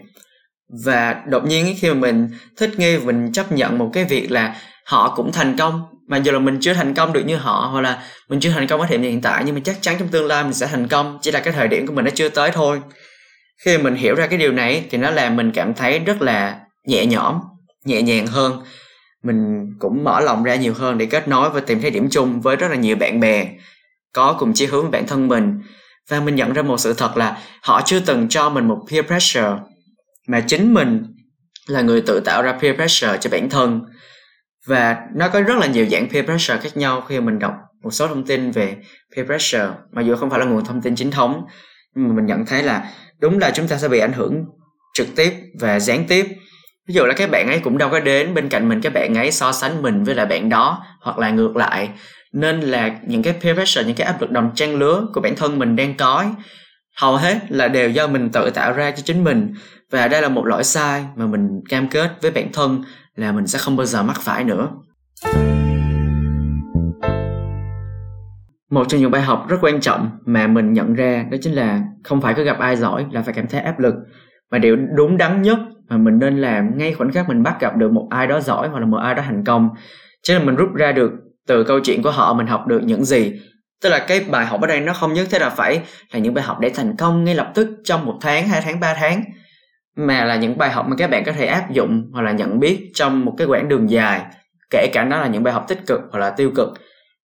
và 0.85 1.23
đột 1.29 1.45
nhiên 1.47 1.77
khi 1.81 1.89
mà 1.89 1.95
mình 1.95 2.29
thích 2.57 2.79
nghi 2.79 2.99
mình 2.99 3.33
chấp 3.33 3.53
nhận 3.53 3.79
một 3.79 3.91
cái 3.93 4.05
việc 4.05 4.31
là 4.31 4.57
họ 4.87 5.15
cũng 5.17 5.33
thành 5.33 5.57
công, 5.59 5.83
mà 6.09 6.17
dù 6.17 6.33
là 6.33 6.39
mình 6.39 6.59
chưa 6.61 6.75
thành 6.75 6.95
công 6.95 7.13
được 7.13 7.23
như 7.27 7.37
họ 7.37 7.69
hoặc 7.73 7.81
là 7.81 8.03
mình 8.29 8.41
chưa 8.41 8.51
thành 8.51 8.67
công 8.67 8.81
ở 8.81 8.87
thời 8.87 8.99
điểm 8.99 9.11
hiện 9.11 9.21
tại, 9.21 9.43
nhưng 9.47 9.55
mà 9.55 9.61
chắc 9.65 9.77
chắn 9.81 9.97
trong 9.99 10.09
tương 10.09 10.27
lai 10.27 10.45
mình 10.45 10.53
sẽ 10.53 10.67
thành 10.67 10.89
công, 10.89 11.19
chỉ 11.23 11.31
là 11.31 11.41
cái 11.41 11.53
thời 11.53 11.69
điểm 11.69 11.87
của 11.87 11.93
mình 11.93 12.05
nó 12.05 12.11
chưa 12.15 12.29
tới 12.29 12.51
thôi. 12.51 12.81
Khi 13.65 13.79
mình 13.79 13.95
hiểu 13.95 14.15
ra 14.15 14.27
cái 14.27 14.39
điều 14.39 14.53
này 14.53 14.85
thì 14.91 14.99
nó 14.99 15.11
làm 15.11 15.37
mình 15.37 15.53
cảm 15.53 15.75
thấy 15.75 15.99
rất 15.99 16.23
là 16.23 16.59
nhẹ 16.87 17.07
nhõm, 17.07 17.41
nhẹ 17.85 18.03
nhàng 18.03 18.27
hơn. 18.27 18.63
Mình 19.23 19.67
cũng 19.79 20.05
mở 20.05 20.21
lòng 20.21 20.43
ra 20.43 20.55
nhiều 20.55 20.75
hơn 20.75 20.99
để 20.99 21.07
kết 21.07 21.29
nối 21.29 21.51
và 21.51 21.61
tìm 21.61 21.81
thấy 21.81 21.91
điểm 21.91 22.09
chung 22.11 22.41
với 22.41 22.57
rất 22.57 22.69
là 22.71 22.77
nhiều 22.77 22.97
bạn 22.97 23.21
bè, 23.21 23.49
có 24.13 24.37
cùng 24.39 24.55
chí 24.55 24.67
hướng 24.67 24.83
với 24.83 24.91
bản 24.91 25.07
thân 25.07 25.29
mình. 25.29 25.61
Và 26.11 26.21
mình 26.21 26.35
nhận 26.35 26.53
ra 26.53 26.63
một 26.63 26.81
sự 26.81 26.95
thật 26.95 27.17
là 27.17 27.39
họ 27.63 27.83
chưa 27.85 28.01
từng 28.01 28.29
cho 28.29 28.51
mình 28.51 28.69
một 28.69 28.79
peer 28.91 29.07
pressure 29.07 29.51
mà 30.27 30.41
chính 30.41 30.75
mình 30.75 31.03
là 31.67 31.83
người 31.83 32.01
tự 32.01 32.21
tạo 32.21 32.43
ra 32.43 32.53
peer 32.53 32.77
pressure 32.77 33.19
cho 33.21 33.31
bản 33.31 33.51
thân. 33.51 33.81
Và 34.67 34.97
nó 35.15 35.29
có 35.29 35.41
rất 35.41 35.57
là 35.57 35.67
nhiều 35.67 35.87
dạng 35.87 36.09
peer 36.09 36.25
pressure 36.25 36.61
khác 36.61 36.77
nhau 36.77 37.01
khi 37.01 37.21
mình 37.21 37.39
đọc 37.39 37.55
một 37.83 37.91
số 37.91 38.07
thông 38.07 38.27
tin 38.27 38.51
về 38.51 38.77
peer 39.17 39.27
pressure 39.27 39.69
mà 39.93 40.03
dù 40.03 40.17
không 40.17 40.31
phải 40.31 40.41
là 40.41 40.47
nguồn 40.47 40.65
thông 40.65 40.83
tin 40.83 40.95
chính 40.97 41.11
thống, 41.11 41.45
nhưng 41.95 42.09
mà 42.09 42.15
mình 42.15 42.27
nhận 42.27 42.47
thấy 42.47 42.63
là 42.63 42.91
đúng 43.21 43.39
là 43.39 43.51
chúng 43.51 43.69
ta 43.69 43.77
sẽ 43.77 43.89
bị 43.89 43.99
ảnh 43.99 44.13
hưởng 44.13 44.45
trực 44.95 45.07
tiếp 45.17 45.33
và 45.61 45.81
gián 45.81 46.05
tiếp. 46.09 46.27
Ví 46.89 46.95
dụ 46.95 47.05
là 47.05 47.15
các 47.15 47.31
bạn 47.31 47.49
ấy 47.49 47.59
cũng 47.59 47.79
đâu 47.79 47.89
có 47.89 48.01
đến 48.01 48.35
bên 48.35 48.49
cạnh 48.49 48.69
mình, 48.69 48.81
các 48.81 48.93
bạn 48.93 49.15
ấy 49.15 49.33
so 49.33 49.53
sánh 49.53 49.83
mình 49.83 50.05
với 50.05 50.15
lại 50.15 50.27
bạn 50.27 50.49
đó 50.49 50.85
hoặc 51.01 51.19
là 51.19 51.31
ngược 51.31 51.57
lại. 51.57 51.91
Nên 52.33 52.61
là 52.61 52.99
những 53.07 53.23
cái 53.23 53.35
peer 53.43 53.57
pressure, 53.57 53.87
những 53.87 53.97
cái 53.97 54.07
áp 54.07 54.21
lực 54.21 54.31
đồng 54.31 54.51
trang 54.55 54.77
lứa 54.77 55.07
của 55.15 55.21
bản 55.21 55.37
thân 55.37 55.59
mình 55.59 55.77
đang 55.77 55.97
có 55.97 56.25
hầu 57.01 57.17
hết 57.17 57.39
là 57.49 57.69
đều 57.69 57.91
do 57.91 58.07
mình 58.07 58.31
tự 58.33 58.51
tạo 58.51 58.73
ra 58.73 58.91
cho 58.91 59.03
chính 59.05 59.25
mình. 59.25 59.55
Và 59.91 60.09
đây 60.09 60.23
là 60.23 60.29
một 60.29 60.47
lỗi 60.47 60.65
sai 60.65 61.05
mà 61.17 61.27
mình 61.27 61.61
cam 61.69 61.89
kết 61.89 62.11
với 62.23 62.31
bản 62.31 62.49
thân 62.53 62.83
là 63.17 63.33
mình 63.33 63.47
sẽ 63.47 63.59
không 63.59 63.77
bao 63.77 63.87
giờ 63.87 64.03
mắc 64.03 64.17
phải 64.21 64.45
nữa. 64.45 64.69
Một 68.71 68.85
trong 68.89 69.01
những 69.01 69.11
bài 69.11 69.23
học 69.23 69.47
rất 69.49 69.57
quan 69.61 69.81
trọng 69.81 70.11
mà 70.27 70.47
mình 70.47 70.73
nhận 70.73 70.95
ra 70.95 71.25
đó 71.31 71.37
chính 71.41 71.53
là 71.53 71.83
không 72.05 72.21
phải 72.21 72.35
cứ 72.35 72.45
gặp 72.45 72.59
ai 72.59 72.77
giỏi 72.77 73.07
là 73.11 73.23
phải 73.23 73.35
cảm 73.35 73.47
thấy 73.47 73.61
áp 73.61 73.79
lực. 73.79 73.95
Mà 74.51 74.59
điều 74.59 74.77
đúng 74.77 75.17
đắn 75.17 75.43
nhất 75.43 75.59
mà 75.89 75.97
mình 75.97 76.19
nên 76.19 76.41
làm 76.41 76.79
ngay 76.79 76.95
khoảnh 76.95 77.13
khắc 77.13 77.29
mình 77.29 77.43
bắt 77.43 77.61
gặp 77.61 77.77
được 77.77 77.93
một 77.93 78.09
ai 78.11 78.27
đó 78.27 78.41
giỏi 78.41 78.69
hoặc 78.69 78.81
là 78.81 78.87
một 78.87 78.97
ai 78.97 79.15
đó 79.15 79.23
thành 79.27 79.45
công, 79.45 79.71
chính 80.23 80.37
là 80.37 80.43
mình 80.43 80.57
rút 80.57 80.69
ra 80.75 80.93
được 80.93 81.11
từ 81.49 81.65
câu 81.65 81.81
chuyện 81.81 82.03
của 82.03 82.11
họ 82.11 82.35
mình 82.35 82.47
học 82.47 82.67
được 82.67 82.81
những 82.85 83.05
gì 83.05 83.41
tức 83.83 83.89
là 83.89 83.99
cái 83.99 84.21
bài 84.21 84.47
học 84.47 84.61
ở 84.61 84.67
đây 84.67 84.81
nó 84.81 84.93
không 84.93 85.15
nhất 85.15 85.27
thiết 85.31 85.41
là 85.41 85.51
phải 85.51 85.81
là 86.13 86.19
những 86.19 86.35
bài 86.35 86.45
học 86.45 86.61
để 86.61 86.71
thành 86.71 86.97
công 86.97 87.25
ngay 87.25 87.35
lập 87.35 87.51
tức 87.55 87.69
trong 87.85 88.07
một 88.07 88.19
tháng, 88.21 88.49
hai 88.49 88.61
tháng, 88.61 88.81
ba 88.81 88.95
tháng, 88.95 89.25
mà 89.97 90.25
là 90.25 90.37
những 90.37 90.59
bài 90.59 90.71
học 90.71 90.87
mà 90.89 90.97
các 90.99 91.11
bạn 91.11 91.25
có 91.25 91.33
thể 91.33 91.47
áp 91.47 91.71
dụng 91.71 92.11
hoặc 92.13 92.23
là 92.23 92.33
nhận 92.33 92.61
biết 92.61 92.91
trong 92.95 93.25
một 93.25 93.35
cái 93.39 93.47
quãng 93.47 93.69
đường 93.69 93.91
dài, 93.91 94.23
kể 94.71 94.89
cả 94.93 95.05
nó 95.05 95.21
là 95.21 95.27
những 95.27 95.43
bài 95.43 95.55
học 95.55 95.65
tích 95.69 95.87
cực 95.87 96.01
hoặc 96.11 96.19
là 96.19 96.31
tiêu 96.31 96.51
cực. 96.57 96.69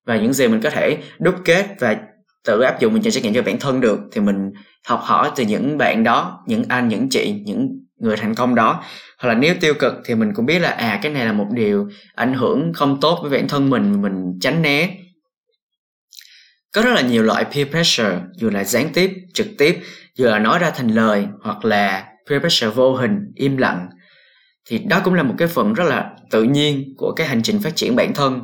Và 0.06 0.16
những 0.16 0.32
gì 0.32 0.48
mình 0.48 0.60
có 0.60 0.70
thể 0.70 0.98
đúc 1.18 1.34
kết 1.44 1.66
và 1.78 1.96
tự 2.44 2.60
áp 2.60 2.80
dụng 2.80 2.92
mình 2.92 3.02
cho 3.02 3.10
trách 3.10 3.22
nhiệm 3.22 3.34
cho 3.34 3.42
bản 3.42 3.58
thân 3.58 3.80
được, 3.80 3.98
thì 4.12 4.20
mình 4.20 4.52
học 4.86 5.00
hỏi 5.02 5.30
từ 5.36 5.44
những 5.44 5.78
bạn 5.78 6.04
đó, 6.04 6.42
những 6.46 6.64
anh, 6.68 6.88
những 6.88 7.08
chị, 7.08 7.42
những 7.46 7.68
người 8.00 8.16
thành 8.16 8.34
công 8.34 8.54
đó. 8.54 8.84
Hoặc 9.18 9.28
là 9.28 9.34
nếu 9.34 9.54
tiêu 9.60 9.74
cực 9.74 9.94
thì 10.04 10.14
mình 10.14 10.32
cũng 10.34 10.46
biết 10.46 10.58
là 10.58 10.70
à 10.70 10.98
cái 11.02 11.12
này 11.12 11.26
là 11.26 11.32
một 11.32 11.46
điều 11.52 11.88
ảnh 12.14 12.34
hưởng 12.34 12.72
không 12.74 13.00
tốt 13.00 13.18
với 13.22 13.30
bản 13.30 13.48
thân 13.48 13.70
mình 13.70 14.02
mình 14.02 14.38
tránh 14.40 14.62
né 14.62 14.88
có 16.72 16.82
rất 16.82 16.92
là 16.94 17.00
nhiều 17.00 17.22
loại 17.22 17.44
peer 17.44 17.68
pressure, 17.68 18.18
dù 18.36 18.50
là 18.50 18.64
gián 18.64 18.88
tiếp, 18.94 19.12
trực 19.34 19.46
tiếp, 19.58 19.80
dù 20.16 20.26
là 20.26 20.38
nói 20.38 20.58
ra 20.58 20.70
thành 20.70 20.88
lời, 20.88 21.26
hoặc 21.42 21.64
là 21.64 22.04
peer 22.30 22.40
pressure 22.40 22.70
vô 22.70 22.94
hình, 22.94 23.32
im 23.34 23.56
lặng. 23.56 23.88
Thì 24.68 24.78
đó 24.78 25.00
cũng 25.04 25.14
là 25.14 25.22
một 25.22 25.34
cái 25.38 25.48
phần 25.48 25.72
rất 25.72 25.84
là 25.84 26.10
tự 26.30 26.42
nhiên 26.42 26.94
của 26.96 27.12
cái 27.12 27.26
hành 27.26 27.42
trình 27.42 27.60
phát 27.62 27.76
triển 27.76 27.96
bản 27.96 28.14
thân. 28.14 28.40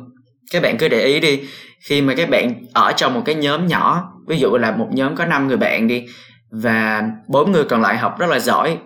Các 0.51 0.63
bạn 0.63 0.77
cứ 0.77 0.87
để 0.87 1.05
ý 1.05 1.19
đi, 1.19 1.39
khi 1.85 2.01
mà 2.01 2.13
các 2.17 2.29
bạn 2.29 2.53
ở 2.73 2.91
trong 2.91 3.13
một 3.13 3.21
cái 3.25 3.35
nhóm 3.35 3.67
nhỏ, 3.67 4.13
ví 4.27 4.39
dụ 4.39 4.57
là 4.57 4.71
một 4.71 4.87
nhóm 4.91 5.15
có 5.15 5.25
5 5.25 5.47
người 5.47 5.57
bạn 5.57 5.87
đi, 5.87 6.05
và 6.51 7.03
bốn 7.27 7.51
người 7.51 7.63
còn 7.63 7.81
lại 7.81 7.97
học 7.97 8.19
rất 8.19 8.29
là 8.29 8.39
giỏi, 8.39 8.77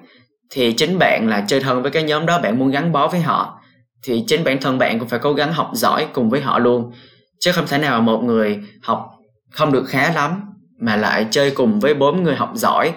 thì 0.49 0.73
chính 0.73 0.99
bạn 0.99 1.27
là 1.27 1.45
chơi 1.47 1.59
thân 1.59 1.81
với 1.81 1.91
cái 1.91 2.03
nhóm 2.03 2.25
đó, 2.25 2.39
bạn 2.39 2.59
muốn 2.59 2.71
gắn 2.71 2.91
bó 2.91 3.07
với 3.07 3.21
họ, 3.21 3.61
thì 4.03 4.23
chính 4.27 4.43
bản 4.43 4.57
thân 4.61 4.77
bạn 4.77 4.99
cũng 4.99 5.07
phải 5.07 5.19
cố 5.19 5.33
gắng 5.33 5.53
học 5.53 5.71
giỏi 5.73 6.07
cùng 6.13 6.29
với 6.29 6.41
họ 6.41 6.59
luôn. 6.59 6.91
Chứ 7.39 7.51
không 7.51 7.67
thể 7.67 7.77
nào 7.77 8.01
một 8.01 8.23
người 8.23 8.59
học 8.81 9.09
không 9.53 9.71
được 9.71 9.85
khá 9.87 10.11
lắm, 10.13 10.41
mà 10.79 10.95
lại 10.95 11.27
chơi 11.31 11.51
cùng 11.51 11.79
với 11.79 11.93
bốn 11.93 12.23
người 12.23 12.35
học 12.35 12.51
giỏi 12.55 12.93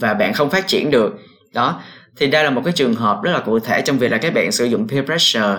và 0.00 0.14
bạn 0.14 0.32
không 0.32 0.50
phát 0.50 0.66
triển 0.66 0.90
được. 0.90 1.14
Đó, 1.54 1.82
thì 2.16 2.26
đây 2.26 2.44
là 2.44 2.50
một 2.50 2.62
cái 2.64 2.72
trường 2.72 2.94
hợp 2.94 3.22
rất 3.22 3.32
là 3.32 3.40
cụ 3.40 3.58
thể 3.58 3.82
trong 3.82 3.98
việc 3.98 4.12
là 4.12 4.18
các 4.18 4.34
bạn 4.34 4.52
sử 4.52 4.64
dụng 4.64 4.88
peer 4.88 5.04
pressure. 5.04 5.58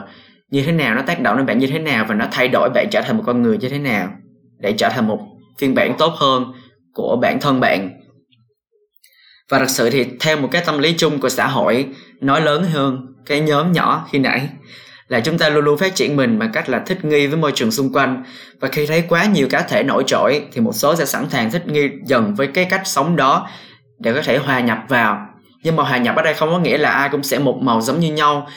Như 0.52 0.64
thế 0.64 0.72
nào 0.72 0.96
nó 0.96 1.02
tác 1.02 1.22
động 1.22 1.38
đến 1.38 1.46
bạn 1.46 1.60
như 1.60 1.68
thế 1.68 1.80
nào 1.80 2.06
và 2.10 2.16
nó 2.16 2.26
thay 2.32 2.48
đổi 2.48 2.70
bạn 2.70 2.88
trở 2.92 3.02
thành 3.02 3.18
một 3.18 3.24
con 3.26 3.42
người 3.42 3.58
như 3.58 3.70
thế 3.70 3.80
nào 3.80 4.10
để 4.60 4.74
trở 4.74 4.90
thành 4.90 5.08
một 5.08 5.20
phiên 5.60 5.76
bản 5.76 5.96
tốt 5.98 6.14
hơn 6.18 6.54
của 6.94 7.18
bản 7.22 7.40
thân 7.40 7.60
bạn. 7.60 7.92
Và 9.50 9.60
thật 9.60 9.70
sự 9.70 9.90
thì 9.90 10.06
theo 10.20 10.38
một 10.38 10.48
cái 10.52 10.64
tâm 10.66 10.80
lý 10.80 10.94
chung 10.98 11.20
của 11.20 11.30
xã 11.30 11.48
hội, 11.48 11.88
nói 12.22 12.42
lớn 12.42 12.64
hơn 12.64 13.08
cái 13.26 13.42
nhóm 13.42 13.72
nhỏ 13.72 14.08
khi 14.12 14.20
nãy 14.20 14.50
là 15.12 15.20
chúng 15.20 15.38
ta 15.38 15.50
luôn 15.50 15.66
luôn 15.66 15.78
phát 15.78 15.96
triển 15.96 16.16
mình 16.16 16.40
bằng 16.40 16.52
cách 16.54 16.70
là 16.70 16.80
thích 16.80 17.06
nghi 17.06 17.28
với 17.28 17.38
môi 17.38 17.52
trường 17.56 17.72
xung 17.72 17.94
quanh. 17.94 18.24
Và 18.60 18.68
khi 18.68 18.86
thấy 18.86 19.04
quá 19.10 19.26
nhiều 19.26 19.48
cá 19.50 19.62
thể 19.62 19.84
nổi 19.84 20.04
trội, 20.08 20.46
thì 20.52 20.62
một 20.62 20.72
số 20.74 20.96
sẽ 20.96 21.06
sẵn 21.06 21.30
sàng 21.30 21.52
thích 21.52 21.68
nghi 21.68 21.90
dần 22.06 22.36
với 22.36 22.48
cái 22.48 22.66
cách 22.66 22.82
sống 22.86 23.16
đó 23.16 23.48
để 24.00 24.14
có 24.14 24.22
thể 24.22 24.38
hòa 24.38 24.60
nhập 24.60 24.78
vào. 24.88 25.28
Nhưng 25.64 25.76
mà 25.76 25.84
hòa 25.84 25.98
nhập 25.98 26.16
ở 26.16 26.22
đây 26.22 26.34
không 26.34 26.50
có 26.50 26.60
nghĩa 26.60 26.78
là 26.78 26.90
ai 26.90 27.10
cũng 27.10 27.24
sẽ 27.24 27.40
một 27.40 27.58
màu 27.62 27.82
giống 27.82 28.00
như 28.00 28.14
nhau. 28.14 28.48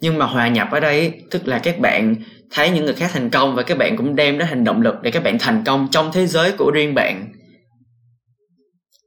Nhưng 0.00 0.18
mà 0.18 0.26
hòa 0.26 0.48
nhập 0.48 0.68
ở 0.70 0.80
đây, 0.80 1.12
tức 1.30 1.48
là 1.48 1.58
các 1.58 1.78
bạn 1.78 2.14
thấy 2.50 2.70
những 2.70 2.84
người 2.84 2.94
khác 2.94 3.10
thành 3.12 3.30
công 3.30 3.54
và 3.54 3.62
các 3.62 3.78
bạn 3.78 3.96
cũng 3.96 4.16
đem 4.16 4.38
đó 4.38 4.46
thành 4.48 4.64
động 4.64 4.82
lực 4.82 4.94
để 5.02 5.10
các 5.10 5.22
bạn 5.22 5.38
thành 5.38 5.62
công 5.66 5.88
trong 5.90 6.12
thế 6.12 6.26
giới 6.26 6.52
của 6.52 6.70
riêng 6.74 6.94
bạn. 6.94 7.32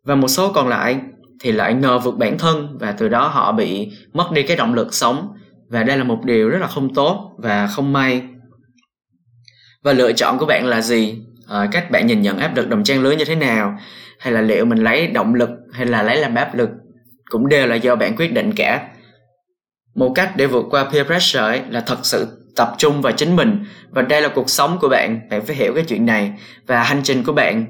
Và 0.05 0.15
một 0.15 0.27
số 0.27 0.51
còn 0.53 0.67
lại 0.67 0.99
thì 1.39 1.51
lại 1.51 1.73
ngờ 1.73 1.99
vượt 1.99 2.15
bản 2.17 2.37
thân 2.37 2.77
và 2.79 2.91
từ 2.91 3.09
đó 3.09 3.27
họ 3.27 3.51
bị 3.51 3.91
mất 4.13 4.31
đi 4.31 4.43
cái 4.43 4.57
động 4.57 4.73
lực 4.73 4.93
sống 4.93 5.29
và 5.73 5.83
đây 5.83 5.97
là 5.97 6.03
một 6.03 6.23
điều 6.23 6.49
rất 6.49 6.59
là 6.61 6.67
không 6.67 6.93
tốt 6.93 7.35
và 7.37 7.67
không 7.67 7.93
may. 7.93 8.21
Và 9.83 9.93
lựa 9.93 10.13
chọn 10.13 10.37
của 10.37 10.45
bạn 10.45 10.65
là 10.65 10.81
gì? 10.81 11.21
À, 11.47 11.67
cách 11.71 11.91
bạn 11.91 12.07
nhìn 12.07 12.21
nhận 12.21 12.37
áp 12.39 12.55
lực 12.55 12.69
đồng 12.69 12.83
trang 12.83 13.01
lứa 13.01 13.11
như 13.11 13.25
thế 13.25 13.35
nào? 13.35 13.77
Hay 14.19 14.33
là 14.33 14.41
liệu 14.41 14.65
mình 14.65 14.77
lấy 14.77 15.07
động 15.07 15.35
lực 15.35 15.49
hay 15.71 15.85
là 15.85 16.03
lấy 16.03 16.17
làm 16.17 16.35
áp 16.35 16.55
lực? 16.55 16.69
Cũng 17.29 17.49
đều 17.49 17.67
là 17.67 17.75
do 17.75 17.95
bạn 17.95 18.15
quyết 18.15 18.33
định 18.33 18.51
cả. 18.55 18.87
Một 19.95 20.11
cách 20.15 20.33
để 20.35 20.47
vượt 20.47 20.65
qua 20.69 20.83
peer 20.83 21.05
pressure 21.07 21.43
ấy 21.43 21.61
là 21.69 21.81
thật 21.81 21.99
sự 22.03 22.27
tập 22.55 22.75
trung 22.77 23.01
vào 23.01 23.13
chính 23.13 23.35
mình. 23.35 23.65
Và 23.89 24.01
đây 24.01 24.21
là 24.21 24.29
cuộc 24.35 24.49
sống 24.49 24.77
của 24.81 24.89
bạn. 24.89 25.19
Bạn 25.29 25.45
phải 25.45 25.55
hiểu 25.55 25.73
cái 25.75 25.83
chuyện 25.87 26.05
này 26.05 26.33
và 26.67 26.83
hành 26.83 27.01
trình 27.03 27.23
của 27.23 27.33
bạn. 27.33 27.65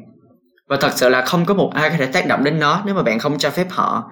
Và 0.67 0.77
thật 0.81 0.91
sự 0.95 1.09
là 1.09 1.21
không 1.21 1.45
có 1.45 1.53
một 1.53 1.71
ai 1.73 1.89
có 1.89 1.95
thể 1.97 2.05
tác 2.05 2.27
động 2.27 2.43
đến 2.43 2.59
nó 2.59 2.81
nếu 2.85 2.95
mà 2.95 3.03
bạn 3.03 3.19
không 3.19 3.37
cho 3.37 3.49
phép 3.49 3.67
họ 3.69 4.11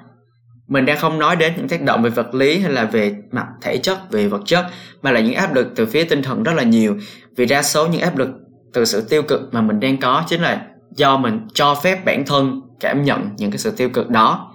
mình 0.72 0.86
đang 0.86 0.98
không 0.98 1.20
nói 1.20 1.36
đến 1.36 1.54
những 1.58 1.68
tác 1.68 1.82
động 1.82 2.04
về 2.04 2.10
vật 2.10 2.34
lý 2.34 2.60
hay 2.60 2.72
là 2.72 2.86
về 2.86 3.16
mặt 3.32 3.46
thể 3.62 3.78
chất, 3.78 4.12
về 4.12 4.28
vật 4.28 4.42
chất, 4.46 4.66
mà 5.02 5.12
là 5.12 5.20
những 5.20 5.34
áp 5.34 5.56
lực 5.56 5.68
từ 5.76 5.86
phía 5.86 6.04
tinh 6.04 6.24
thần 6.24 6.44
rất 6.44 6.54
là 6.56 6.64
nhiều. 6.64 6.98
Vì 7.36 7.46
đa 7.46 7.64
số 7.64 7.88
những 7.88 8.02
áp 8.02 8.18
lực 8.18 8.30
từ 8.74 8.86
sự 8.86 9.02
tiêu 9.10 9.24
cực 9.24 9.42
mà 9.54 9.62
mình 9.62 9.80
đang 9.80 9.98
có 9.98 10.24
chính 10.28 10.42
là 10.42 10.62
do 10.96 11.18
mình 11.18 11.48
cho 11.54 11.76
phép 11.76 12.06
bản 12.06 12.26
thân 12.26 12.62
cảm 12.80 13.04
nhận 13.04 13.30
những 13.38 13.52
cái 13.52 13.58
sự 13.58 13.72
tiêu 13.72 13.90
cực 13.90 14.10
đó. 14.10 14.54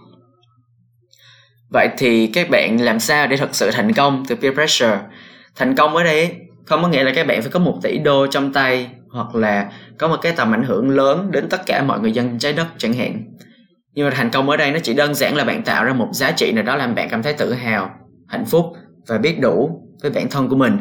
Vậy 1.73 1.89
thì 1.99 2.27
các 2.27 2.51
bạn 2.51 2.81
làm 2.81 3.01
sao 3.01 3.27
để 3.27 3.37
thật 3.37 3.51
sự 3.53 3.71
thành 3.71 3.93
công 3.93 4.25
từ 4.29 4.35
peer 4.37 4.55
pressure? 4.55 5.01
Thành 5.57 5.77
công 5.77 5.97
ở 5.97 6.05
đây 6.05 6.37
không 6.65 6.83
có 6.83 6.89
nghĩa 6.89 7.05
là 7.05 7.13
các 7.15 7.27
bạn 7.27 7.43
phải 7.43 7.51
có 7.51 7.61
một 7.61 7.79
tỷ 7.83 7.99
đô 7.99 8.27
trong 8.27 8.53
tay 8.53 8.89
hoặc 9.11 9.35
là 9.35 9.71
có 9.99 10.09
một 10.09 10.19
cái 10.23 10.33
tầm 10.37 10.55
ảnh 10.55 10.65
hưởng 10.65 10.91
lớn 10.91 11.31
đến 11.31 11.49
tất 11.49 11.67
cả 11.67 11.83
mọi 11.83 12.01
người 12.01 12.13
dân 12.13 12.39
trái 12.39 12.53
đất 12.53 12.67
chẳng 12.79 12.93
hạn 12.93 13.23
nhưng 13.97 14.09
mà 14.09 14.15
thành 14.15 14.31
công 14.31 14.51
ở 14.51 14.57
đây 14.57 14.73
nó 14.73 14.79
chỉ 14.79 14.95
đơn 14.95 15.15
giản 15.15 15.37
là 15.37 15.45
bạn 15.45 15.63
tạo 15.63 15.85
ra 15.85 15.93
một 15.93 16.09
giá 16.13 16.31
trị 16.31 16.53
nào 16.53 16.65
đó 16.65 16.77
làm 16.77 16.95
bạn 16.95 17.09
cảm 17.09 17.23
thấy 17.23 17.33
tự 17.33 17.53
hào, 17.53 17.91
hạnh 18.29 18.45
phúc 18.45 18.65
và 19.07 19.19
biết 19.19 19.41
đủ 19.41 19.83
với 20.03 20.11
bản 20.11 20.29
thân 20.29 20.49
của 20.49 20.57
mình. 20.57 20.79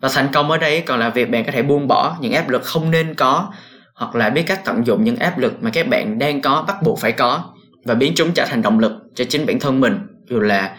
Và 0.00 0.08
thành 0.12 0.28
công 0.32 0.50
ở 0.50 0.58
đây 0.58 0.80
còn 0.80 1.00
là 1.00 1.10
việc 1.10 1.30
bạn 1.30 1.44
có 1.44 1.52
thể 1.52 1.62
buông 1.62 1.88
bỏ 1.88 2.16
những 2.20 2.32
áp 2.32 2.48
lực 2.48 2.62
không 2.64 2.90
nên 2.90 3.14
có, 3.14 3.52
hoặc 3.94 4.14
là 4.14 4.30
biết 4.30 4.42
cách 4.46 4.60
tận 4.64 4.86
dụng 4.86 5.04
những 5.04 5.16
áp 5.16 5.38
lực 5.38 5.62
mà 5.62 5.70
các 5.70 5.88
bạn 5.88 6.18
đang 6.18 6.40
có, 6.40 6.64
bắt 6.68 6.76
buộc 6.82 6.98
phải 6.98 7.12
có, 7.12 7.54
và 7.84 7.94
biến 7.94 8.12
chúng 8.16 8.32
trở 8.34 8.44
thành 8.48 8.62
động 8.62 8.78
lực 8.78 8.92
cho 9.14 9.24
chính 9.24 9.46
bản 9.46 9.60
thân 9.60 9.80
mình, 9.80 9.98
dù 10.30 10.40
là 10.40 10.76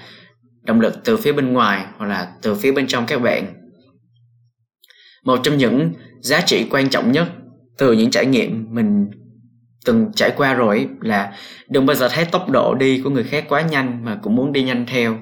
động 0.64 0.82
lực 0.82 1.04
từ 1.04 1.18
phía 1.18 1.32
bên 1.32 1.54
ngoài 1.54 1.86
hoặc 1.98 2.06
là 2.06 2.28
từ 2.42 2.56
phía 2.56 2.72
bên 2.72 2.88
trong 2.88 3.06
các 3.06 3.22
bạn. 3.22 3.46
Một 5.24 5.40
trong 5.44 5.58
những 5.58 5.94
giá 6.20 6.42
trị 6.42 6.68
quan 6.72 6.90
trọng 6.90 7.12
nhất 7.12 7.28
từ 7.78 7.92
những 7.92 8.12
trải 8.12 8.26
nghiệm 8.26 8.68
mình 8.70 9.08
từng 9.86 10.12
trải 10.16 10.32
qua 10.38 10.54
rồi 10.54 10.88
là 11.02 11.32
đừng 11.70 11.86
bao 11.86 11.96
giờ 11.96 12.10
thấy 12.10 12.26
tốc 12.26 12.50
độ 12.50 12.76
đi 12.76 13.02
của 13.04 13.10
người 13.10 13.24
khác 13.24 13.46
quá 13.50 13.62
nhanh 13.62 14.06
mà 14.06 14.18
cũng 14.22 14.36
muốn 14.36 14.54
đi 14.54 14.64
nhanh 14.64 14.86
theo. 14.86 15.18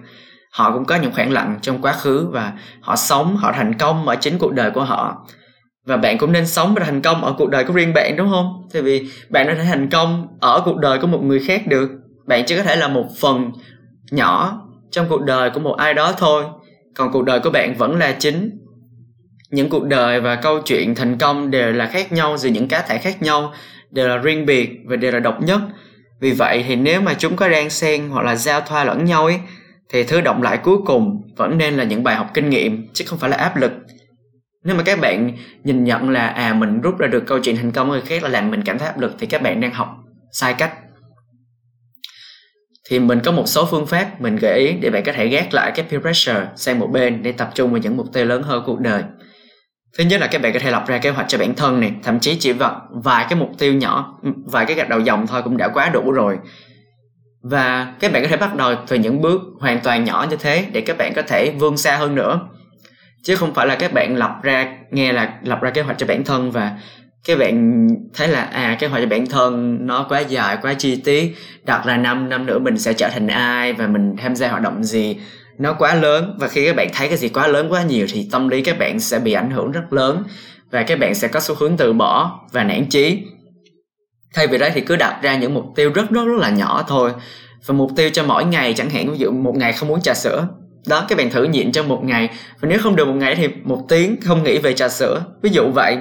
Họ 0.52 0.72
cũng 0.74 0.86
có 0.86 0.96
những 0.96 1.12
khoảng 1.12 1.32
lặng 1.32 1.60
trong 1.62 1.82
quá 1.82 1.94
khứ 1.94 2.28
và 2.32 2.54
họ 2.82 2.96
sống, 2.96 3.38
họ 3.38 3.52
thành 3.52 3.74
công 3.74 4.08
ở 4.08 4.16
chính 4.16 4.38
cuộc 4.38 4.54
đời 4.54 4.72
của 4.72 4.84
họ. 4.84 5.28
Và 5.86 5.98
bạn 5.98 6.18
cũng 6.18 6.32
nên 6.32 6.48
sống 6.48 6.74
và 6.76 6.86
thành 6.86 7.02
công 7.02 7.26
ở 7.26 7.34
cuộc 7.38 7.50
đời 7.50 7.64
của 7.64 7.74
riêng 7.74 7.94
bạn, 7.94 8.16
đúng 8.16 8.30
không? 8.30 8.68
Tại 8.74 8.82
vì 8.82 9.10
bạn 9.30 9.48
đã 9.48 9.54
thể 9.54 9.64
thành 9.64 9.90
công 9.90 10.28
ở 10.40 10.62
cuộc 10.66 10.78
đời 10.78 11.00
của 11.00 11.08
một 11.08 11.24
người 11.24 11.40
khác 11.40 11.68
được. 11.68 11.90
Bạn 12.28 12.44
chỉ 12.48 12.58
có 12.58 12.64
thể 12.64 12.76
là 12.76 12.88
một 12.88 13.06
phần 13.20 13.52
nhỏ 14.12 14.62
trong 14.92 15.06
cuộc 15.10 15.22
đời 15.22 15.50
của 15.50 15.60
một 15.60 15.76
ai 15.78 15.94
đó 15.94 16.14
thôi. 16.18 16.44
Còn 16.96 17.12
cuộc 17.12 17.24
đời 17.24 17.40
của 17.40 17.50
bạn 17.50 17.76
vẫn 17.78 17.96
là 17.96 18.12
chính. 18.20 18.52
Những 19.52 19.70
cuộc 19.70 19.86
đời 19.86 20.22
và 20.22 20.36
câu 20.36 20.62
chuyện 20.62 20.96
thành 20.96 21.18
công 21.18 21.52
đều 21.52 21.72
là 21.72 21.86
khác 21.86 22.12
nhau 22.12 22.38
giữa 22.38 22.50
những 22.50 22.68
cá 22.68 22.82
thể 22.82 22.98
khác 22.98 23.22
nhau 23.22 23.54
đều 23.92 24.08
là 24.08 24.18
riêng 24.18 24.46
biệt 24.46 24.70
và 24.86 24.96
đều 24.96 25.12
là 25.12 25.20
độc 25.20 25.42
nhất. 25.42 25.60
Vì 26.20 26.32
vậy 26.32 26.66
thì 26.68 26.76
nếu 26.76 27.02
mà 27.02 27.14
chúng 27.14 27.36
có 27.36 27.50
đang 27.50 27.70
xen 27.70 28.10
hoặc 28.10 28.26
là 28.26 28.36
giao 28.36 28.62
thoa 28.62 28.84
lẫn 28.84 29.06
nhau 29.06 29.26
ấy, 29.26 29.40
thì 29.94 30.04
thứ 30.04 30.22
động 30.22 30.42
lại 30.42 30.58
cuối 30.64 30.78
cùng 30.86 31.22
vẫn 31.38 31.58
nên 31.58 31.74
là 31.74 31.84
những 31.84 32.04
bài 32.04 32.16
học 32.16 32.28
kinh 32.34 32.50
nghiệm, 32.50 32.88
chứ 32.94 33.06
không 33.08 33.20
phải 33.20 33.30
là 33.30 33.38
áp 33.38 33.58
lực. 33.58 33.72
Nếu 34.64 34.76
mà 34.76 34.84
các 34.84 35.00
bạn 35.02 35.38
nhìn 35.64 35.84
nhận 35.84 36.10
là 36.10 36.28
à 36.28 36.54
mình 36.54 36.82
rút 36.82 36.98
ra 36.98 37.08
được 37.08 37.24
câu 37.28 37.40
chuyện 37.40 37.56
thành 37.58 37.72
công 37.72 37.90
người 37.90 38.02
khác 38.02 38.24
là 38.24 38.30
làm 38.30 38.52
mình 38.52 38.62
cảm 38.66 38.78
thấy 38.78 38.88
áp 38.88 39.00
lực 39.00 39.16
thì 39.20 39.28
các 39.28 39.42
bạn 39.42 39.62
đang 39.62 39.74
học 39.74 39.88
sai 40.32 40.54
cách. 40.54 40.74
Thì 42.90 43.00
mình 43.00 43.20
có 43.24 43.32
một 43.32 43.48
số 43.48 43.68
phương 43.72 43.88
pháp 43.88 44.22
mình 44.22 44.36
gợi 44.36 44.60
ý 44.60 44.74
để 44.82 44.90
bạn 44.90 45.04
có 45.04 45.12
thể 45.12 45.28
gác 45.28 45.54
lại 45.54 45.72
cái 45.76 45.86
peer 45.90 46.02
pressure 46.02 46.48
sang 46.56 46.80
một 46.80 46.88
bên 46.88 47.24
để 47.24 47.32
tập 47.32 47.52
trung 47.56 47.72
vào 47.72 47.82
những 47.82 47.98
mục 47.98 48.08
tiêu 48.14 48.26
lớn 48.26 48.44
hơn 48.44 48.64
cuộc 48.66 48.80
đời 48.80 49.04
thứ 49.98 50.04
nhất 50.04 50.22
là 50.22 50.28
các 50.28 50.42
bạn 50.42 50.54
có 50.54 50.60
thể 50.60 50.72
lập 50.72 50.84
ra 50.88 50.98
kế 50.98 51.10
hoạch 51.10 51.28
cho 51.30 51.38
bản 51.38 51.56
thân 51.56 51.80
này, 51.80 51.94
thậm 52.04 52.20
chí 52.20 52.36
chỉ 52.40 52.52
vật 52.52 52.82
vài 52.90 53.26
cái 53.30 53.40
mục 53.40 53.52
tiêu 53.58 53.74
nhỏ 53.74 54.20
ừ, 54.24 54.30
vài 54.46 54.66
cái 54.66 54.76
gạch 54.76 54.90
đầu 54.90 55.00
dòng 55.00 55.28
thôi 55.28 55.42
cũng 55.44 55.58
đã 55.58 55.68
quá 55.68 55.90
đủ 55.90 56.12
rồi. 56.12 56.38
Và 57.42 57.94
các 58.00 58.12
bạn 58.12 58.24
có 58.24 58.30
thể 58.30 58.38
bắt 58.38 58.56
đầu 58.56 58.76
từ 58.88 58.96
những 58.96 59.22
bước 59.22 59.42
hoàn 59.60 59.80
toàn 59.80 60.04
nhỏ 60.04 60.28
như 60.30 60.36
thế 60.36 60.66
để 60.72 60.82
các 60.82 60.98
bạn 60.98 61.14
có 61.16 61.22
thể 61.22 61.52
vươn 61.60 61.78
xa 61.78 61.98
hơn 61.98 62.16
nữa. 62.16 62.40
Chứ 63.24 63.36
không 63.36 63.54
phải 63.54 63.68
là 63.68 63.76
các 63.76 63.94
bạn 63.94 64.16
lập 64.16 64.40
ra, 64.44 64.78
nghe 64.92 65.14
là 65.14 65.34
lập 65.44 65.62
ra 65.62 65.70
kế 65.70 65.82
hoạch 65.82 65.98
cho 65.98 66.06
bản 66.06 66.24
thân 66.24 66.52
và 66.52 66.72
các 67.28 67.40
bạn 67.40 67.88
thấy 68.14 68.28
là 68.28 68.42
à 68.42 68.78
kế 68.80 68.88
hoạch 68.88 69.02
cho 69.02 69.10
bản 69.10 69.26
thân 69.26 69.78
nó 69.82 70.06
quá 70.10 70.20
dài, 70.20 70.58
quá 70.62 70.74
chi 70.74 71.02
tiết, 71.06 71.36
đặt 71.64 71.86
ra 71.86 71.98
năm 71.98 72.30
năm 72.30 72.46
nữa 72.46 72.60
mình 72.60 72.78
sẽ 72.78 72.94
trở 72.94 73.10
thành 73.10 73.28
ai 73.28 73.74
và 73.74 73.88
mình 73.88 74.16
tham 74.18 74.36
gia 74.36 74.50
hoạt 74.50 74.62
động 74.62 74.84
gì 74.84 75.18
nó 75.60 75.74
quá 75.74 75.96
lớn 75.96 76.36
và 76.40 76.48
khi 76.48 76.66
các 76.66 76.76
bạn 76.76 76.90
thấy 76.94 77.08
cái 77.08 77.18
gì 77.18 77.30
quá 77.30 77.48
lớn 77.48 77.72
quá 77.72 77.84
nhiều 77.84 78.08
thì 78.12 78.28
tâm 78.32 78.48
lý 78.48 78.62
các 78.62 78.80
bạn 78.80 79.00
sẽ 79.00 79.20
bị 79.20 79.34
ảnh 79.34 79.52
hưởng 79.52 79.72
rất 79.72 79.94
lớn 79.94 80.24
và 80.72 80.84
các 80.84 81.00
bạn 81.00 81.16
sẽ 81.16 81.28
có 81.28 81.40
xu 81.40 81.56
hướng 81.56 81.78
từ 81.78 81.94
bỏ 81.94 82.40
và 82.52 82.64
nản 82.64 82.86
chí. 82.86 83.24
Thay 84.34 84.48
vì 84.48 84.58
đấy 84.58 84.72
thì 84.74 84.82
cứ 84.82 84.96
đặt 84.96 85.20
ra 85.22 85.36
những 85.36 85.54
mục 85.54 85.66
tiêu 85.76 85.92
rất 85.94 86.10
rất 86.10 86.26
rất 86.26 86.38
là 86.40 86.50
nhỏ 86.50 86.86
thôi 86.88 87.12
và 87.66 87.74
mục 87.74 87.92
tiêu 87.96 88.10
cho 88.14 88.24
mỗi 88.24 88.46
ngày, 88.46 88.74
chẳng 88.74 88.90
hạn 88.90 89.12
ví 89.12 89.18
dụ 89.18 89.32
một 89.32 89.56
ngày 89.58 89.74
không 89.74 89.92
uống 89.92 90.02
trà 90.02 90.14
sữa, 90.14 90.48
đó, 90.88 91.06
các 91.10 91.18
bạn 91.18 91.30
thử 91.30 91.44
nhịn 91.44 91.72
trong 91.72 91.88
một 91.88 92.04
ngày 92.04 92.30
và 92.60 92.70
nếu 92.70 92.80
không 92.80 92.96
được 92.96 93.06
một 93.06 93.16
ngày 93.16 93.36
thì 93.36 93.48
một 93.64 93.86
tiếng 93.90 94.22
không 94.22 94.44
nghĩ 94.44 94.58
về 94.58 94.74
trà 94.74 94.90
sữa, 94.90 95.24
ví 95.42 95.50
dụ 95.50 95.72
vậy. 95.72 95.98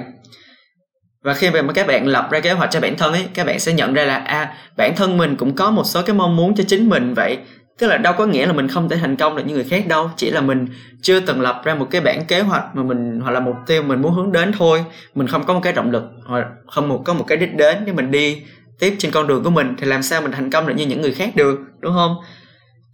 Và 1.23 1.33
khi 1.33 1.49
mà 1.49 1.73
các 1.73 1.87
bạn 1.87 2.07
lập 2.07 2.27
ra 2.31 2.39
kế 2.39 2.51
hoạch 2.51 2.71
cho 2.71 2.79
bản 2.79 2.97
thân 2.97 3.13
ấy, 3.13 3.25
các 3.33 3.45
bạn 3.45 3.59
sẽ 3.59 3.73
nhận 3.73 3.93
ra 3.93 4.05
là 4.05 4.15
à 4.15 4.53
bản 4.77 4.95
thân 4.95 5.17
mình 5.17 5.35
cũng 5.35 5.55
có 5.55 5.71
một 5.71 5.83
số 5.83 6.01
cái 6.01 6.15
mong 6.15 6.35
muốn 6.35 6.55
cho 6.55 6.63
chính 6.67 6.89
mình 6.89 7.13
vậy 7.13 7.37
tức 7.79 7.87
là 7.87 7.97
đâu 7.97 8.13
có 8.17 8.25
nghĩa 8.25 8.45
là 8.45 8.53
mình 8.53 8.67
không 8.67 8.89
thể 8.89 8.97
thành 8.97 9.15
công 9.15 9.35
được 9.35 9.43
như 9.45 9.53
người 9.53 9.63
khác 9.63 9.87
đâu, 9.87 10.09
chỉ 10.15 10.29
là 10.29 10.41
mình 10.41 10.67
chưa 11.01 11.19
từng 11.19 11.41
lập 11.41 11.61
ra 11.63 11.75
một 11.75 11.87
cái 11.91 12.01
bản 12.01 12.25
kế 12.25 12.41
hoạch 12.41 12.75
mà 12.75 12.83
mình 12.83 13.19
hoặc 13.19 13.31
là 13.31 13.39
mục 13.39 13.55
tiêu 13.67 13.83
mình 13.83 14.01
muốn 14.01 14.13
hướng 14.13 14.31
đến 14.31 14.51
thôi. 14.57 14.85
Mình 15.15 15.27
không 15.27 15.43
có 15.45 15.53
một 15.53 15.59
cái 15.63 15.73
động 15.73 15.91
lực 15.91 16.03
hoặc 16.25 16.47
không 16.67 16.87
một, 16.89 17.01
có 17.05 17.13
một 17.13 17.25
cái 17.27 17.37
đích 17.37 17.55
đến 17.55 17.77
để 17.85 17.93
mình 17.93 18.11
đi 18.11 18.41
tiếp 18.79 18.95
trên 18.99 19.11
con 19.11 19.27
đường 19.27 19.43
của 19.43 19.49
mình 19.49 19.75
thì 19.77 19.87
làm 19.87 20.03
sao 20.03 20.21
mình 20.21 20.31
thành 20.31 20.51
công 20.51 20.67
được 20.67 20.73
như 20.77 20.85
những 20.85 21.01
người 21.01 21.13
khác 21.13 21.35
được, 21.35 21.59
đúng 21.79 21.93
không? 21.93 22.15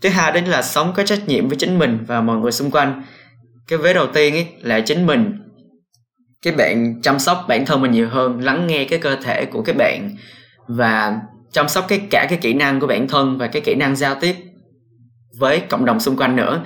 Thứ 0.01 0.09
hai 0.09 0.31
đến 0.31 0.45
là 0.45 0.61
sống 0.61 0.93
có 0.95 1.03
trách 1.03 1.27
nhiệm 1.27 1.47
với 1.47 1.57
chính 1.57 1.79
mình 1.79 1.99
và 2.07 2.21
mọi 2.21 2.37
người 2.37 2.51
xung 2.51 2.71
quanh. 2.71 3.03
Cái 3.67 3.79
vế 3.79 3.93
đầu 3.93 4.07
tiên 4.07 4.33
ấy 4.33 4.47
là 4.61 4.79
chính 4.79 5.05
mình. 5.05 5.41
Cái 6.41 6.53
bạn 6.53 7.01
chăm 7.01 7.19
sóc 7.19 7.45
bản 7.47 7.65
thân 7.65 7.81
mình 7.81 7.91
nhiều 7.91 8.09
hơn, 8.09 8.39
lắng 8.39 8.67
nghe 8.67 8.85
cái 8.85 8.99
cơ 8.99 9.15
thể 9.15 9.45
của 9.45 9.61
cái 9.61 9.75
bạn 9.75 10.09
và 10.67 11.17
chăm 11.51 11.67
sóc 11.67 11.85
cái 11.87 12.01
cả 12.09 12.25
cái 12.29 12.39
kỹ 12.41 12.53
năng 12.53 12.79
của 12.79 12.87
bản 12.87 13.07
thân 13.07 13.37
và 13.37 13.47
cái 13.47 13.61
kỹ 13.61 13.75
năng 13.75 13.95
giao 13.95 14.15
tiếp 14.15 14.35
với 15.39 15.59
cộng 15.59 15.85
đồng 15.85 15.99
xung 15.99 16.17
quanh 16.17 16.35
nữa. 16.35 16.61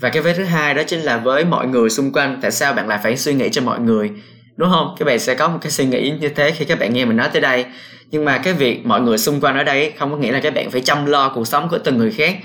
Và 0.00 0.08
cái 0.08 0.22
vế 0.22 0.34
thứ 0.34 0.44
hai 0.44 0.74
đó 0.74 0.82
chính 0.86 1.00
là 1.00 1.16
với 1.16 1.44
mọi 1.44 1.66
người 1.66 1.90
xung 1.90 2.12
quanh, 2.12 2.38
tại 2.42 2.50
sao 2.50 2.72
bạn 2.72 2.88
lại 2.88 2.98
phải 3.02 3.16
suy 3.16 3.34
nghĩ 3.34 3.48
cho 3.48 3.62
mọi 3.62 3.80
người, 3.80 4.10
đúng 4.56 4.70
không? 4.70 4.94
Các 4.98 5.04
bạn 5.04 5.18
sẽ 5.18 5.34
có 5.34 5.48
một 5.48 5.58
cái 5.62 5.70
suy 5.70 5.84
nghĩ 5.84 6.10
như 6.20 6.28
thế 6.28 6.50
khi 6.50 6.64
các 6.64 6.78
bạn 6.78 6.92
nghe 6.92 7.04
mình 7.04 7.16
nói 7.16 7.28
tới 7.32 7.42
đây. 7.42 7.64
Nhưng 8.10 8.24
mà 8.24 8.38
cái 8.38 8.52
việc 8.52 8.86
mọi 8.86 9.00
người 9.00 9.18
xung 9.18 9.40
quanh 9.40 9.56
ở 9.56 9.64
đây 9.64 9.92
không 9.98 10.10
có 10.10 10.16
nghĩa 10.16 10.32
là 10.32 10.40
các 10.40 10.54
bạn 10.54 10.70
phải 10.70 10.80
chăm 10.80 11.06
lo 11.06 11.28
cuộc 11.34 11.44
sống 11.44 11.68
của 11.68 11.78
từng 11.78 11.98
người 11.98 12.10
khác, 12.10 12.36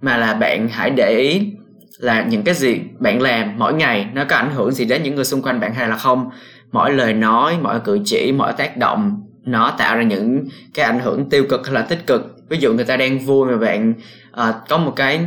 mà 0.00 0.16
là 0.16 0.34
bạn 0.34 0.68
hãy 0.68 0.90
để 0.90 1.16
ý 1.18 1.52
là 1.98 2.22
những 2.22 2.42
cái 2.42 2.54
gì 2.54 2.80
bạn 2.98 3.22
làm 3.22 3.58
mỗi 3.58 3.74
ngày 3.74 4.06
nó 4.14 4.24
có 4.28 4.36
ảnh 4.36 4.50
hưởng 4.54 4.72
gì 4.72 4.84
đến 4.84 5.02
những 5.02 5.14
người 5.14 5.24
xung 5.24 5.42
quanh 5.42 5.60
bạn 5.60 5.74
hay 5.74 5.88
là 5.88 5.96
không. 5.96 6.30
Mỗi 6.72 6.92
lời 6.92 7.12
nói, 7.12 7.56
mỗi 7.62 7.80
cử 7.80 7.98
chỉ, 8.04 8.32
mỗi 8.32 8.52
tác 8.52 8.76
động 8.76 9.22
nó 9.44 9.70
tạo 9.78 9.96
ra 9.96 10.02
những 10.02 10.44
cái 10.74 10.86
ảnh 10.86 11.00
hưởng 11.00 11.30
tiêu 11.30 11.44
cực 11.50 11.66
hay 11.66 11.74
là 11.74 11.82
tích 11.82 12.06
cực 12.06 12.34
ví 12.48 12.58
dụ 12.58 12.74
người 12.74 12.84
ta 12.84 12.96
đang 12.96 13.18
vui 13.18 13.50
mà 13.50 13.56
bạn 13.56 13.94
à, 14.32 14.54
có 14.68 14.78
một 14.78 14.92
cái 14.96 15.20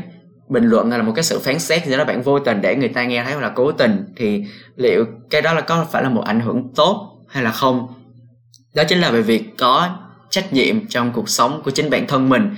bình 0.49 0.63
luận 0.63 0.89
hay 0.89 0.99
là 0.99 1.05
một 1.05 1.13
cái 1.15 1.23
sự 1.23 1.39
phán 1.39 1.59
xét 1.59 1.85
gì 1.85 1.97
đó 1.97 2.05
bạn 2.05 2.21
vô 2.21 2.39
tình 2.39 2.61
để 2.61 2.75
người 2.75 2.89
ta 2.89 3.03
nghe 3.03 3.23
thấy 3.23 3.33
hoặc 3.33 3.41
là 3.41 3.49
cố 3.49 3.71
tình 3.71 4.05
thì 4.15 4.43
liệu 4.75 5.05
cái 5.29 5.41
đó 5.41 5.53
là 5.53 5.61
có 5.61 5.85
phải 5.91 6.03
là 6.03 6.09
một 6.09 6.23
ảnh 6.25 6.39
hưởng 6.39 6.73
tốt 6.75 7.17
hay 7.29 7.43
là 7.43 7.51
không? 7.51 7.87
Đó 8.75 8.83
chính 8.83 8.99
là 8.99 9.11
về 9.11 9.21
việc 9.21 9.43
có 9.57 9.89
trách 10.29 10.53
nhiệm 10.53 10.87
trong 10.87 11.11
cuộc 11.11 11.29
sống 11.29 11.61
của 11.65 11.71
chính 11.71 11.89
bản 11.89 12.07
thân 12.07 12.29
mình. 12.29 12.55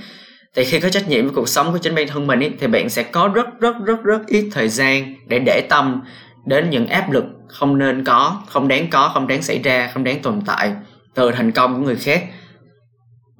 Thì 0.55 0.63
khi 0.63 0.79
có 0.79 0.89
trách 0.89 1.09
nhiệm 1.09 1.25
với 1.25 1.33
cuộc 1.35 1.49
sống 1.49 1.71
của 1.71 1.77
chính 1.77 1.95
bản 1.95 2.07
thân 2.07 2.27
mình 2.27 2.39
ý, 2.39 2.49
thì 2.59 2.67
bạn 2.67 2.89
sẽ 2.89 3.03
có 3.03 3.31
rất 3.33 3.59
rất 3.59 3.75
rất 3.85 4.03
rất 4.03 4.27
ít 4.27 4.49
thời 4.51 4.69
gian 4.69 5.15
để 5.27 5.39
để 5.39 5.67
tâm 5.69 6.01
đến 6.45 6.69
những 6.69 6.87
áp 6.87 7.11
lực 7.11 7.25
không 7.47 7.77
nên 7.77 8.03
có 8.03 8.41
không 8.47 8.67
đáng 8.67 8.87
có 8.89 9.11
không 9.13 9.27
đáng 9.27 9.41
xảy 9.41 9.59
ra 9.63 9.89
không 9.93 10.03
đáng 10.03 10.21
tồn 10.21 10.41
tại 10.45 10.73
từ 11.13 11.31
thành 11.31 11.51
công 11.51 11.75
của 11.75 11.81
người 11.81 11.95
khác 11.95 12.23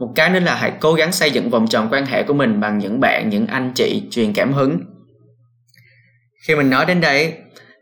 một 0.04 0.12
cái 0.16 0.30
nữa 0.30 0.40
là 0.40 0.56
hãy 0.56 0.72
cố 0.80 0.94
gắng 0.94 1.12
xây 1.12 1.32
dựng 1.32 1.50
vòng 1.50 1.68
tròn 1.68 1.88
quan 1.92 2.06
hệ 2.06 2.24
của 2.24 2.34
mình 2.34 2.60
bằng 2.60 2.78
những 2.78 3.00
bạn, 3.00 3.30
những 3.30 3.48
anh 3.48 3.72
chị 3.76 4.04
truyền 4.12 4.34
cảm 4.34 4.54
hứng. 4.54 4.80
Khi 6.48 6.56
mình 6.56 6.70
nói 6.70 6.86
đến 6.86 7.02
đây, 7.02 7.34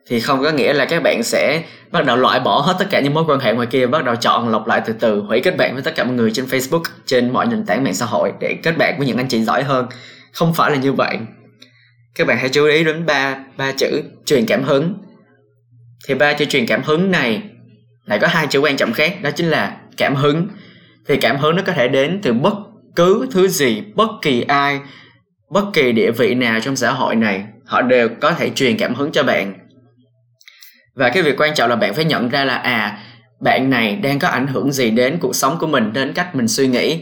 thì 0.08 0.20
không 0.20 0.44
có 0.44 0.51
nghĩa 0.51 0.74
là 0.74 0.86
các 0.86 1.04
bạn 1.04 1.24
sẽ 1.24 1.63
bắt 1.92 2.06
đầu 2.06 2.18
loại 2.18 2.40
bỏ 2.40 2.60
hết 2.60 2.75
tất 2.80 2.86
cả 2.90 3.00
những 3.00 3.13
mối 3.13 3.24
quan 3.28 3.40
hệ 3.40 3.54
ngoài 3.54 3.68
kia, 3.72 3.88
bắt 3.88 4.06
đầu 4.06 4.16
chọn 4.16 4.50
lọc 4.50 4.68
lại 4.68 4.82
từ 4.86 4.94
từ, 4.94 5.20
hủy 5.22 5.42
kết 5.44 5.58
bạn 5.58 5.74
với 5.74 5.84
tất 5.84 5.96
cả 5.96 6.04
mọi 6.04 6.13
người 6.13 6.32
trên 6.32 6.46
Facebook, 6.46 6.84
trên 7.06 7.34
mọi 7.34 7.46
nền 7.46 7.66
tảng 7.66 7.84
mạng 7.84 7.94
xã 7.94 8.06
hội 8.06 8.32
để 8.40 8.58
kết 8.63 8.78
bạn 8.78 8.96
với 8.98 9.08
những 9.08 9.18
anh 9.18 9.28
chị 9.28 9.44
giỏi 9.44 9.63
hơn. 9.63 9.88
Không 10.32 10.54
phải 10.54 10.72
là 10.72 10.78
như 10.78 10.94
vậy. 10.94 11.18
Các 12.16 12.28
bạn 12.28 12.38
hãy 12.38 12.50
chú 12.50 12.66
ý 12.66 12.84
đến 12.84 13.06
ba 13.06 13.38
ba 13.58 13.72
chữ 13.72 14.01
truyền 14.25 14.46
cảm 14.46 14.63
hứng. 14.63 14.94
Thì 16.08 16.16
ba 16.16 16.34
chữ 16.34 16.46
truyền 16.46 16.66
cảm 16.66 16.84
hứng 16.84 17.12
này, 17.12 17.44
lại 18.06 18.20
có 18.20 18.28
hai 18.28 18.48
chữ 18.48 18.60
quan 18.60 18.78
trọng 18.78 18.94
khác, 18.94 19.22
đó 19.22 19.32
chính 19.32 19.50
là 19.50 19.78
cảm 19.98 20.16
hứng 20.16 20.48
thì 21.08 21.17
cảm 21.17 21.38
hứng 21.38 21.55
nó 21.55 21.62
có 21.65 21.74
thể 21.74 21.88
đến 21.88 22.20
từ 22.24 22.34
bất 22.34 22.53
cứ 22.96 23.27
thứ 23.31 23.48
gì, 23.48 23.84
bất 23.96 24.10
kỳ 24.22 24.41
ai, 24.41 24.79
bất 25.50 25.65
kỳ 25.74 25.91
địa 25.91 26.12
vị 26.12 26.34
nào 26.34 26.60
trong 26.60 26.75
xã 26.75 26.91
hội 26.91 27.15
này, 27.15 27.46
họ 27.65 27.81
đều 27.81 28.10
có 28.22 28.31
thể 28.31 28.50
truyền 28.50 28.77
cảm 28.77 28.96
hứng 28.96 29.12
cho 29.12 29.24
bạn. 29.24 29.53
Và 30.96 31.10
cái 31.10 31.24
việc 31.24 31.41
quan 31.41 31.53
trọng 31.53 31.70
là 31.70 31.75
bạn 31.75 31.93
phải 31.93 32.05
nhận 32.05 32.29
ra 32.29 32.46
là 32.46 32.55
à 32.55 32.98
bạn 33.41 33.70
này 33.70 33.96
đang 33.96 34.20
có 34.20 34.27
ảnh 34.27 34.48
hưởng 34.48 34.72
gì 34.72 34.89
đến 34.89 35.17
cuộc 35.20 35.36
sống 35.36 35.58
của 35.60 35.67
mình, 35.67 35.93
đến 35.93 36.13
cách 36.13 36.36
mình 36.36 36.48
suy 36.48 36.67
nghĩ. 36.67 37.00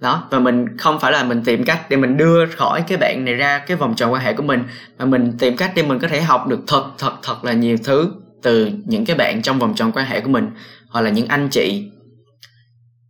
Đó, 0.00 0.28
và 0.30 0.38
mình 0.38 0.76
không 0.78 1.00
phải 1.00 1.12
là 1.12 1.24
mình 1.24 1.42
tìm 1.44 1.64
cách 1.64 1.90
để 1.90 1.96
mình 1.96 2.16
đưa 2.16 2.46
khỏi 2.46 2.84
cái 2.88 2.98
bạn 2.98 3.24
này 3.24 3.34
ra 3.34 3.58
cái 3.58 3.76
vòng 3.76 3.94
tròn 3.96 4.12
quan 4.12 4.22
hệ 4.22 4.32
của 4.32 4.42
mình, 4.42 4.64
mà 4.98 5.04
mình 5.04 5.32
tìm 5.38 5.56
cách 5.56 5.72
để 5.76 5.82
mình 5.82 5.98
có 5.98 6.08
thể 6.08 6.20
học 6.20 6.48
được 6.48 6.60
thật 6.66 6.84
thật 6.98 7.12
thật 7.22 7.44
là 7.44 7.52
nhiều 7.52 7.76
thứ 7.84 8.12
từ 8.42 8.70
những 8.84 9.04
cái 9.04 9.16
bạn 9.16 9.42
trong 9.42 9.58
vòng 9.58 9.74
tròn 9.74 9.92
quan 9.92 10.06
hệ 10.06 10.20
của 10.20 10.30
mình, 10.30 10.50
hoặc 10.88 11.00
là 11.00 11.10
những 11.10 11.26
anh 11.26 11.48
chị 11.48 11.90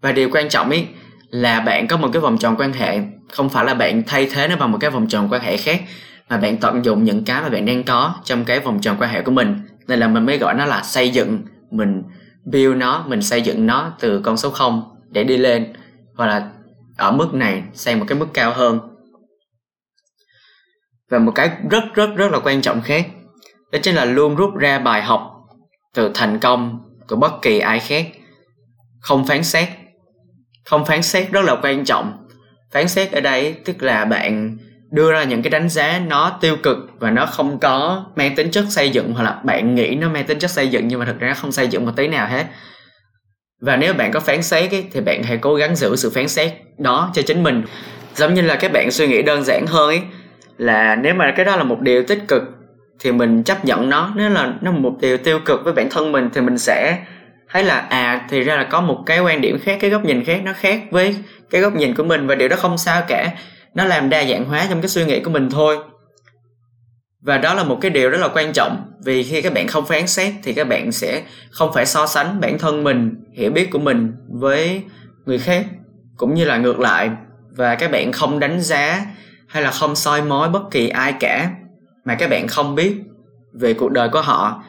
và 0.03 0.13
điều 0.13 0.29
quan 0.33 0.49
trọng 0.49 0.71
ý 0.71 0.85
là 1.31 1.61
bạn 1.61 1.87
có 1.87 1.97
một 1.97 2.09
cái 2.13 2.21
vòng 2.21 2.39
tròn 2.39 2.57
quan 2.59 2.73
hệ, 2.73 3.01
không 3.31 3.49
phải 3.49 3.65
là 3.65 3.75
bạn 3.75 4.03
thay 4.07 4.29
thế 4.33 4.49
nó 4.49 4.57
bằng 4.57 4.73
một 4.73 4.79
cái 4.81 4.91
vòng 4.91 5.09
tròn 5.09 5.29
quan 5.31 5.43
hệ 5.43 5.57
khác, 5.57 5.83
mà 6.29 6.37
bạn 6.37 6.57
tận 6.57 6.85
dụng 6.85 7.05
những 7.05 7.25
cái 7.25 7.43
mà 7.43 7.49
bạn 7.49 7.67
đang 7.67 7.85
có 7.85 8.15
trong 8.25 8.45
cái 8.45 8.61
vòng 8.61 8.81
tròn 8.81 8.97
quan 9.01 9.11
hệ 9.11 9.23
của 9.23 9.31
mình. 9.31 9.61
Nên 9.89 10.01
là 10.01 10.09
mình 10.09 10.27
mới 10.27 10.39
gọi 10.39 10.55
nó 10.55 10.65
là 10.65 10.83
xây 10.83 11.11
dựng, 11.11 11.43
mình 11.71 12.03
build 12.45 12.77
nó, 12.77 13.05
mình 13.09 13.23
xây 13.23 13.43
dựng 13.43 13.67
nó 13.67 13.93
từ 14.01 14.21
con 14.21 14.37
số 14.37 14.51
0 14.51 14.83
để 15.11 15.25
đi 15.25 15.37
lên, 15.37 15.73
hoặc 16.17 16.27
là 16.27 16.49
ở 16.97 17.13
mức 17.13 17.35
này 17.35 17.63
sang 17.75 17.99
một 17.99 18.05
cái 18.09 18.19
mức 18.19 18.29
cao 18.35 18.53
hơn. 18.53 18.81
Và 21.11 21.19
một 21.19 21.33
cái 21.35 21.51
rất 21.71 21.85
rất 21.95 22.11
rất 22.17 22.33
là 22.33 22.39
quan 22.39 22.63
trọng 22.63 22.83
khác, 22.83 23.07
đó 23.73 23.79
chính 23.83 23.95
là 23.95 24.05
luôn 24.05 24.37
rút 24.37 24.55
ra 24.55 24.79
bài 24.79 25.03
học 25.03 25.33
từ 25.95 26.11
thành 26.15 26.39
công 26.39 26.81
của 27.09 27.17
bất 27.17 27.33
kỳ 27.43 27.59
ai 27.59 27.81
khác. 27.81 28.07
Không 29.01 29.27
phán 29.27 29.45
xét 29.45 29.69
không 30.65 30.85
phán 30.85 31.03
xét 31.03 31.31
rất 31.33 31.45
là 31.45 31.57
quan 31.63 31.85
trọng. 31.85 32.13
Phán 32.73 32.89
xét 32.89 33.13
ở 33.13 33.21
đây 33.21 33.55
tức 33.65 33.83
là 33.83 34.05
bạn 34.05 34.57
đưa 34.91 35.13
ra 35.13 35.25
những 35.25 35.43
cái 35.43 35.51
đánh 35.51 35.69
giá 35.69 36.01
nó 36.07 36.39
tiêu 36.41 36.57
cực 36.63 36.77
và 36.99 37.11
nó 37.11 37.27
không 37.27 37.59
có 37.59 38.05
mang 38.17 38.35
tính 38.35 38.51
chất 38.51 38.65
xây 38.69 38.91
dựng 38.91 39.13
hoặc 39.13 39.23
là 39.23 39.41
bạn 39.45 39.75
nghĩ 39.75 39.95
nó 39.95 40.09
mang 40.09 40.25
tính 40.27 40.39
chất 40.39 40.51
xây 40.51 40.69
dựng 40.69 40.89
nhưng 40.89 41.01
mà 41.01 41.07
thực 41.07 41.21
ra 41.21 41.29
nó 41.29 41.35
không 41.35 41.53
xây 41.53 41.69
dựng 41.69 41.87
một 41.87 41.93
tí 41.97 42.09
nào 42.09 42.29
hết. 42.29 42.47
Và 43.61 43.77
nếu 43.77 43.95
bạn 43.95 44.13
có 44.13 44.21
phán 44.21 44.43
xét 44.43 44.71
ấy, 44.71 44.85
thì 44.93 45.01
bạn 45.01 45.23
hãy 45.23 45.37
cố 45.37 45.55
gắng 45.55 45.77
giữ 45.77 45.97
sự 45.97 46.11
phán 46.11 46.29
xét 46.29 46.53
đó 46.79 47.11
cho 47.15 47.23
chính 47.23 47.43
mình. 47.43 47.63
Giống 48.15 48.35
như 48.35 48.43
là 48.43 48.57
các 48.57 48.73
bạn 48.73 48.91
suy 48.91 49.07
nghĩ 49.07 49.23
đơn 49.23 49.45
giản 49.45 49.67
hơn 49.67 49.89
ấy 49.89 50.01
là 50.59 50.97
nếu 50.97 51.15
mà 51.15 51.33
cái 51.37 51.45
đó 51.45 51.57
là 51.57 51.65
một 51.65 51.81
điều 51.81 52.03
tích 52.03 52.23
cực 52.29 52.43
thì 53.01 53.13
mình 53.13 53.43
chấp 53.43 53.65
nhận 53.65 53.89
nó. 53.89 54.13
Nếu 54.17 54.31
là 54.31 54.53
nó 54.61 54.73
một 54.73 54.97
điều 55.01 55.19
tiêu 55.19 55.41
cực 55.45 55.65
với 55.65 55.73
bản 55.73 55.91
thân 55.91 56.13
mình 56.13 56.31
thì 56.35 56.41
mình 56.41 56.59
sẽ 56.59 56.99
thấy 57.53 57.65
là 57.65 57.79
à 57.79 58.27
thì 58.29 58.41
ra 58.41 58.57
là 58.57 58.65
có 58.65 58.81
một 58.81 59.03
cái 59.07 59.21
quan 59.21 59.41
điểm 59.41 59.59
khác, 59.59 59.79
cái 59.81 59.91
góc 59.91 60.05
nhìn 60.05 60.25
khác, 60.25 60.41
nó 60.45 60.53
khác 60.53 60.83
với 60.91 61.17
cái 61.51 61.61
góc 61.61 61.75
nhìn 61.75 61.95
của 61.95 62.05
mình 62.05 62.27
và 62.27 62.35
điều 62.35 62.49
đó 62.49 62.57
không 62.57 62.79
sao 62.79 63.03
cả. 63.09 63.31
Nó 63.75 63.85
làm 63.85 64.09
đa 64.09 64.25
dạng 64.25 64.45
hóa 64.45 64.67
trong 64.69 64.81
cái 64.81 64.89
suy 64.89 65.05
nghĩ 65.05 65.21
của 65.21 65.31
mình 65.31 65.51
thôi. 65.51 65.79
Và 67.21 67.39
đó 67.39 67.55
là 67.55 67.65
một 67.65 67.79
cái 67.81 67.91
điều 67.91 68.11
rất 68.11 68.19
là 68.21 68.29
quan 68.29 68.53
trọng, 68.53 68.93
vì 69.05 69.23
khi 69.23 69.43
các 69.43 69.55
bạn 69.55 69.69
không 69.69 69.87
phán 69.87 70.07
xét 70.07 70.35
thì 70.43 70.53
các 70.53 70.69
bạn 70.69 70.93
sẽ 70.93 71.23
không 71.51 71.73
phải 71.75 71.87
so 71.87 72.07
sánh 72.07 72.41
bản 72.41 72.59
thân 72.59 72.85
mình, 72.85 73.25
hiểu 73.33 73.51
biết 73.51 73.71
của 73.71 73.79
mình 73.79 74.13
với 74.29 74.83
người 75.27 75.39
khác, 75.39 75.67
cũng 76.17 76.35
như 76.35 76.45
là 76.45 76.57
ngược 76.57 76.81
lại. 76.81 77.11
Và 77.57 77.75
các 77.75 77.91
bạn 77.91 78.13
không 78.13 78.41
đánh 78.41 78.61
giá 78.61 79.07
hay 79.49 79.63
là 79.63 79.71
không 79.71 79.97
soi 79.97 80.23
mói 80.23 80.49
bất 80.49 80.63
kỳ 80.71 80.89
ai 80.89 81.15
cả 81.21 81.51
mà 82.05 82.15
các 82.15 82.31
bạn 82.31 82.49
không 82.49 82.75
biết 82.75 82.95
về 83.53 83.75
cuộc 83.75 83.93
đời 83.93 84.09
của 84.09 84.21
họ. 84.21 84.65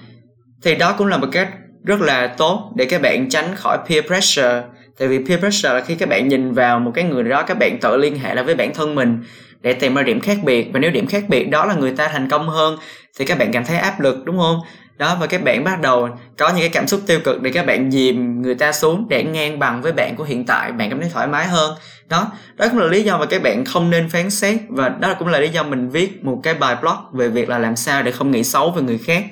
Thì 0.63 0.75
đó 0.75 0.95
cũng 0.97 1.07
là 1.07 1.17
một 1.17 1.27
cách 1.31 1.49
rất 1.83 2.01
là 2.01 2.27
tốt 2.27 2.71
để 2.75 2.85
các 2.85 3.01
bạn 3.01 3.29
tránh 3.29 3.55
khỏi 3.55 3.77
peer 3.89 4.05
pressure. 4.05 4.63
Tại 4.99 5.07
vì 5.07 5.19
peer 5.27 5.39
pressure 5.39 5.73
là 5.73 5.81
khi 5.81 5.95
các 5.95 6.09
bạn 6.09 6.27
nhìn 6.27 6.53
vào 6.53 6.79
một 6.79 6.91
cái 6.95 7.03
người 7.03 7.23
đó, 7.23 7.43
các 7.43 7.57
bạn 7.59 7.79
tự 7.81 7.97
liên 7.97 8.19
hệ 8.19 8.35
lại 8.35 8.43
với 8.43 8.55
bản 8.55 8.73
thân 8.73 8.95
mình 8.95 9.23
để 9.61 9.73
tìm 9.73 9.95
ra 9.95 10.03
điểm 10.03 10.19
khác 10.19 10.37
biệt. 10.43 10.69
Và 10.73 10.79
nếu 10.79 10.91
điểm 10.91 11.07
khác 11.07 11.23
biệt 11.27 11.43
đó 11.43 11.65
là 11.65 11.73
người 11.73 11.91
ta 11.91 12.07
thành 12.07 12.29
công 12.29 12.49
hơn, 12.49 12.77
thì 13.19 13.25
các 13.25 13.37
bạn 13.37 13.51
cảm 13.51 13.65
thấy 13.65 13.77
áp 13.77 13.99
lực, 13.99 14.25
đúng 14.25 14.37
không? 14.37 14.59
Đó, 14.97 15.17
và 15.19 15.27
các 15.27 15.43
bạn 15.43 15.63
bắt 15.63 15.81
đầu 15.81 16.09
có 16.37 16.49
những 16.49 16.59
cái 16.59 16.69
cảm 16.69 16.87
xúc 16.87 17.01
tiêu 17.07 17.19
cực 17.23 17.41
để 17.41 17.51
các 17.51 17.65
bạn 17.65 17.91
dìm 17.91 18.41
người 18.41 18.55
ta 18.55 18.71
xuống 18.71 19.05
để 19.09 19.23
ngang 19.23 19.59
bằng 19.59 19.81
với 19.81 19.91
bạn 19.91 20.15
của 20.15 20.23
hiện 20.23 20.45
tại. 20.45 20.71
Bạn 20.71 20.89
cảm 20.89 21.01
thấy 21.01 21.09
thoải 21.13 21.27
mái 21.27 21.47
hơn. 21.47 21.73
Đó 22.09 22.31
đó 22.55 22.65
cũng 22.69 22.79
là 22.79 22.87
lý 22.87 23.03
do 23.03 23.17
mà 23.17 23.25
các 23.25 23.43
bạn 23.43 23.65
không 23.65 23.89
nên 23.89 24.09
phán 24.09 24.29
xét. 24.29 24.55
Và 24.69 24.89
đó 24.89 25.13
cũng 25.19 25.27
là 25.27 25.39
lý 25.39 25.49
do 25.49 25.63
mình 25.63 25.89
viết 25.89 26.23
một 26.23 26.39
cái 26.43 26.53
bài 26.53 26.75
blog 26.81 26.95
về 27.13 27.29
việc 27.29 27.49
là 27.49 27.57
làm 27.57 27.75
sao 27.75 28.03
để 28.03 28.11
không 28.11 28.31
nghĩ 28.31 28.43
xấu 28.43 28.71
về 28.71 28.81
người 28.81 28.97
khác 28.97 29.23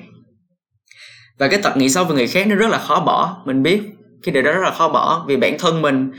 và 1.39 1.47
cái 1.47 1.61
tật 1.63 1.77
nghĩ 1.77 1.89
xấu 1.89 2.05
về 2.05 2.15
người 2.15 2.27
khác 2.27 2.47
nó 2.47 2.55
rất 2.55 2.69
là 2.69 2.77
khó 2.77 2.99
bỏ, 2.99 3.37
mình 3.45 3.63
biết. 3.63 3.81
Cái 4.23 4.33
điều 4.33 4.43
đó 4.43 4.51
rất 4.51 4.61
là 4.63 4.71
khó 4.71 4.89
bỏ, 4.89 5.25
vì 5.27 5.37
bản 5.37 5.57
thân 5.59 5.81
mình 5.81 6.11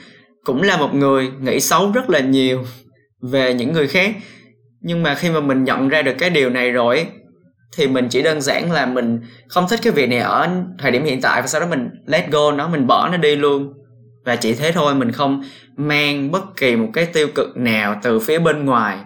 cũng 0.44 0.62
là 0.62 0.76
một 0.76 0.94
người 0.94 1.30
nghĩ 1.40 1.60
xấu 1.60 1.92
rất 1.92 2.10
là 2.10 2.20
nhiều 2.20 2.64
về 3.22 3.54
những 3.54 3.72
người 3.72 3.88
khác. 3.88 4.14
Nhưng 4.80 5.02
mà 5.02 5.14
khi 5.14 5.30
mà 5.30 5.40
mình 5.40 5.64
nhận 5.64 5.88
ra 5.88 6.02
được 6.02 6.14
cái 6.18 6.30
điều 6.30 6.50
này 6.50 6.70
rồi, 6.70 7.06
thì 7.76 7.88
mình 7.88 8.08
chỉ 8.10 8.22
đơn 8.22 8.40
giản 8.40 8.72
là 8.72 8.86
mình 8.86 9.20
không 9.48 9.66
thích 9.70 9.80
cái 9.82 9.92
việc 9.92 10.08
này 10.08 10.18
ở 10.18 10.48
thời 10.78 10.90
điểm 10.90 11.04
hiện 11.04 11.20
tại 11.20 11.40
và 11.40 11.46
sau 11.46 11.60
đó 11.60 11.66
mình 11.66 11.88
let 12.06 12.30
go 12.30 12.52
nó, 12.52 12.68
mình 12.68 12.86
bỏ 12.86 13.08
nó 13.08 13.16
đi 13.16 13.36
luôn. 13.36 13.72
Và 14.24 14.36
chỉ 14.36 14.54
thế 14.54 14.72
thôi, 14.72 14.94
mình 14.94 15.12
không 15.12 15.42
mang 15.76 16.30
bất 16.30 16.56
kỳ 16.56 16.76
một 16.76 16.88
cái 16.92 17.06
tiêu 17.06 17.28
cực 17.34 17.56
nào 17.56 18.00
từ 18.02 18.20
phía 18.20 18.38
bên 18.38 18.64
ngoài, 18.64 18.98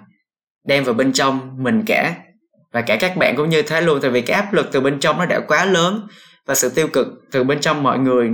đem 0.66 0.84
vào 0.84 0.94
bên 0.94 1.12
trong 1.12 1.62
mình 1.62 1.82
cả 1.86 2.14
và 2.76 2.82
cả 2.82 2.96
các 2.96 3.16
bạn 3.16 3.36
cũng 3.36 3.48
như 3.48 3.62
thế 3.62 3.80
luôn, 3.80 3.98
tại 4.02 4.10
vì 4.10 4.20
cái 4.20 4.36
áp 4.36 4.52
lực 4.52 4.68
từ 4.72 4.80
bên 4.80 5.00
trong 5.00 5.18
nó 5.18 5.26
đã 5.26 5.40
quá 5.40 5.64
lớn. 5.64 6.06
Và 6.46 6.54
sự 6.54 6.68
tiêu 6.74 6.88
cực 6.92 7.06
từ 7.32 7.44
bên 7.44 7.60
trong 7.60 7.82
mọi 7.82 7.98
người, 7.98 8.30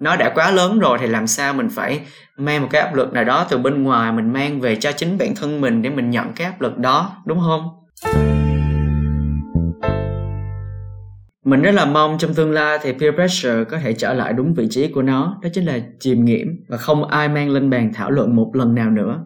nó 0.00 0.16
đã 0.16 0.32
quá 0.34 0.50
lớn 0.50 0.78
rồi 0.78 0.98
thì 1.00 1.06
làm 1.06 1.26
sao 1.26 1.54
mình 1.54 1.68
phải 1.68 2.00
mang 2.36 2.62
một 2.62 2.68
cái 2.70 2.80
áp 2.82 2.94
lực 2.94 3.12
nào 3.12 3.24
đó 3.24 3.46
từ 3.50 3.58
bên 3.58 3.82
ngoài, 3.82 4.12
mình 4.12 4.32
mang 4.32 4.60
về 4.60 4.76
cho 4.76 4.92
chính 4.92 5.18
bản 5.18 5.34
thân 5.34 5.60
mình 5.60 5.82
để 5.82 5.90
mình 5.90 6.10
nhận 6.10 6.32
cái 6.36 6.46
áp 6.46 6.60
lực 6.60 6.78
đó, 6.78 7.16
đúng 7.26 7.40
không? 7.40 7.68
Mình 11.44 11.62
rất 11.62 11.74
là 11.74 11.84
mong 11.84 12.18
trong 12.18 12.34
tương 12.34 12.52
lai 12.52 12.78
thì 12.82 12.92
peer 12.92 13.14
pressure 13.14 13.64
có 13.64 13.78
thể 13.78 13.92
trở 13.92 14.12
lại 14.12 14.32
đúng 14.32 14.54
vị 14.54 14.66
trí 14.70 14.88
của 14.88 15.02
nó, 15.02 15.38
đó 15.42 15.48
chính 15.52 15.64
là 15.64 15.78
chiêm 16.00 16.24
nghiệm 16.24 16.64
và 16.68 16.76
không 16.76 17.04
ai 17.04 17.28
mang 17.28 17.50
lên 17.50 17.70
bàn 17.70 17.92
thảo 17.94 18.10
luận 18.10 18.36
một 18.36 18.50
lần 18.54 18.74
nào 18.74 18.90
nữa 18.90 19.18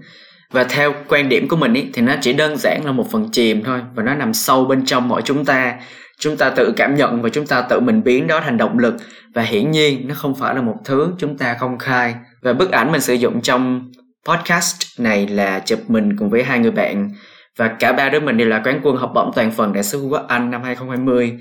và 0.53 0.65
theo 0.65 0.95
quan 1.09 1.29
điểm 1.29 1.49
của 1.49 1.57
mình 1.57 1.75
ý, 1.75 1.91
thì 1.93 2.03
nó 2.03 2.15
chỉ 2.21 2.33
đơn 2.33 2.57
giản 2.57 2.81
là 2.85 2.93
một 2.93 3.11
phần 3.11 3.29
chìm 3.33 3.63
thôi 3.65 3.81
và 3.95 4.03
nó 4.03 4.15
nằm 4.15 4.35
sâu 4.35 4.65
bên 4.65 4.85
trong 4.87 5.09
mỗi 5.09 5.23
chúng 5.25 5.45
ta. 5.45 5.75
Chúng 6.19 6.37
ta 6.37 6.51
tự 6.51 6.73
cảm 6.77 6.95
nhận 6.95 7.23
và 7.23 7.29
chúng 7.29 7.47
ta 7.47 7.61
tự 7.61 7.81
mình 7.81 8.03
biến 8.03 8.27
đó 8.27 8.41
thành 8.41 8.57
động 8.57 8.79
lực. 8.79 8.95
Và 9.35 9.43
hiển 9.43 9.71
nhiên 9.71 10.09
nó 10.09 10.15
không 10.15 10.35
phải 10.35 10.55
là 10.55 10.63
một 10.63 10.77
thứ 10.85 11.09
chúng 11.19 11.39
ta 11.39 11.57
công 11.61 11.79
khai. 11.79 12.15
Và 12.43 12.53
bức 12.53 12.71
ảnh 12.71 12.93
mình 12.93 13.01
sử 13.01 13.15
dụng 13.15 13.41
trong 13.41 13.91
podcast 14.29 14.77
này 14.99 15.27
là 15.27 15.59
chụp 15.59 15.79
mình 15.89 16.17
cùng 16.19 16.31
với 16.31 16.43
hai 16.43 16.59
người 16.59 16.71
bạn. 16.71 17.11
Và 17.59 17.69
cả 17.69 17.93
ba 17.93 18.09
đứa 18.09 18.21
mình 18.21 18.37
đều 18.37 18.49
là 18.49 18.61
quán 18.65 18.81
quân 18.83 18.97
học 18.97 19.13
bổng 19.15 19.31
toàn 19.35 19.51
phần 19.51 19.73
đại 19.73 19.83
sứ 19.83 20.01
quốc 20.03 20.25
Anh 20.29 20.51
năm 20.51 20.63
2020 20.63 21.33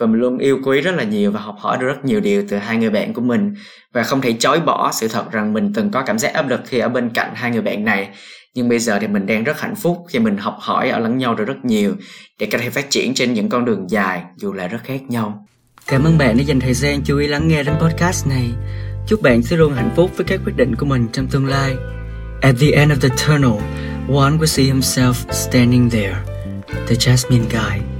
và 0.00 0.06
mình 0.06 0.20
luôn 0.20 0.38
yêu 0.38 0.58
quý 0.64 0.80
rất 0.80 0.94
là 0.94 1.04
nhiều 1.04 1.30
và 1.30 1.40
học 1.40 1.56
hỏi 1.58 1.78
được 1.80 1.86
rất 1.86 2.04
nhiều 2.04 2.20
điều 2.20 2.44
từ 2.48 2.56
hai 2.56 2.76
người 2.76 2.90
bạn 2.90 3.12
của 3.12 3.20
mình. 3.20 3.54
Và 3.92 4.02
không 4.02 4.20
thể 4.20 4.32
chối 4.32 4.60
bỏ 4.60 4.90
sự 4.92 5.08
thật 5.08 5.32
rằng 5.32 5.52
mình 5.52 5.72
từng 5.74 5.90
có 5.90 6.02
cảm 6.02 6.18
giác 6.18 6.34
áp 6.34 6.48
lực 6.48 6.60
khi 6.64 6.78
ở 6.78 6.88
bên 6.88 7.10
cạnh 7.10 7.30
hai 7.34 7.50
người 7.50 7.62
bạn 7.62 7.84
này 7.84 8.08
nhưng 8.54 8.68
bây 8.68 8.78
giờ 8.78 8.98
thì 9.00 9.06
mình 9.06 9.26
đang 9.26 9.44
rất 9.44 9.60
hạnh 9.60 9.74
phúc 9.76 10.04
khi 10.08 10.18
mình 10.18 10.36
học 10.36 10.56
hỏi 10.60 10.90
ở 10.90 10.98
lẫn 10.98 11.18
nhau 11.18 11.34
được 11.34 11.44
rất 11.44 11.64
nhiều, 11.64 11.94
để 12.38 12.48
có 12.52 12.58
thể 12.58 12.70
phát 12.70 12.90
triển 12.90 13.14
trên 13.14 13.34
những 13.34 13.48
con 13.48 13.64
đường 13.64 13.90
dài, 13.90 14.22
dù 14.36 14.52
là 14.52 14.68
rất 14.68 14.78
khác 14.84 15.02
nhau. 15.08 15.46
Cảm 15.86 16.04
ơn 16.04 16.18
bạn 16.18 16.36
đã 16.36 16.42
dành 16.42 16.60
thời 16.60 16.74
gian 16.74 17.00
chú 17.04 17.18
ý 17.18 17.26
lắng 17.26 17.48
nghe 17.48 17.62
đến 17.62 17.74
podcast 17.80 18.26
này. 18.26 18.50
Chúc 19.06 19.22
bạn 19.22 19.42
sẽ 19.42 19.56
luôn 19.56 19.74
hạnh 19.74 19.90
phúc 19.96 20.10
với 20.16 20.24
các 20.24 20.40
quyết 20.44 20.56
định 20.56 20.74
của 20.76 20.86
mình 20.86 21.08
trong 21.12 21.26
tương 21.26 21.46
lai. 21.46 21.74
At 22.40 22.54
the 22.60 22.70
end 22.70 22.92
of 22.92 22.96
the 23.00 23.08
tunnel, 23.08 23.60
one 24.08 24.36
will 24.38 24.46
see 24.46 24.66
himself 24.66 25.12
standing 25.30 25.90
there, 25.90 26.16
the 26.86 26.94
jasmine 26.94 27.44
guy 27.50 27.93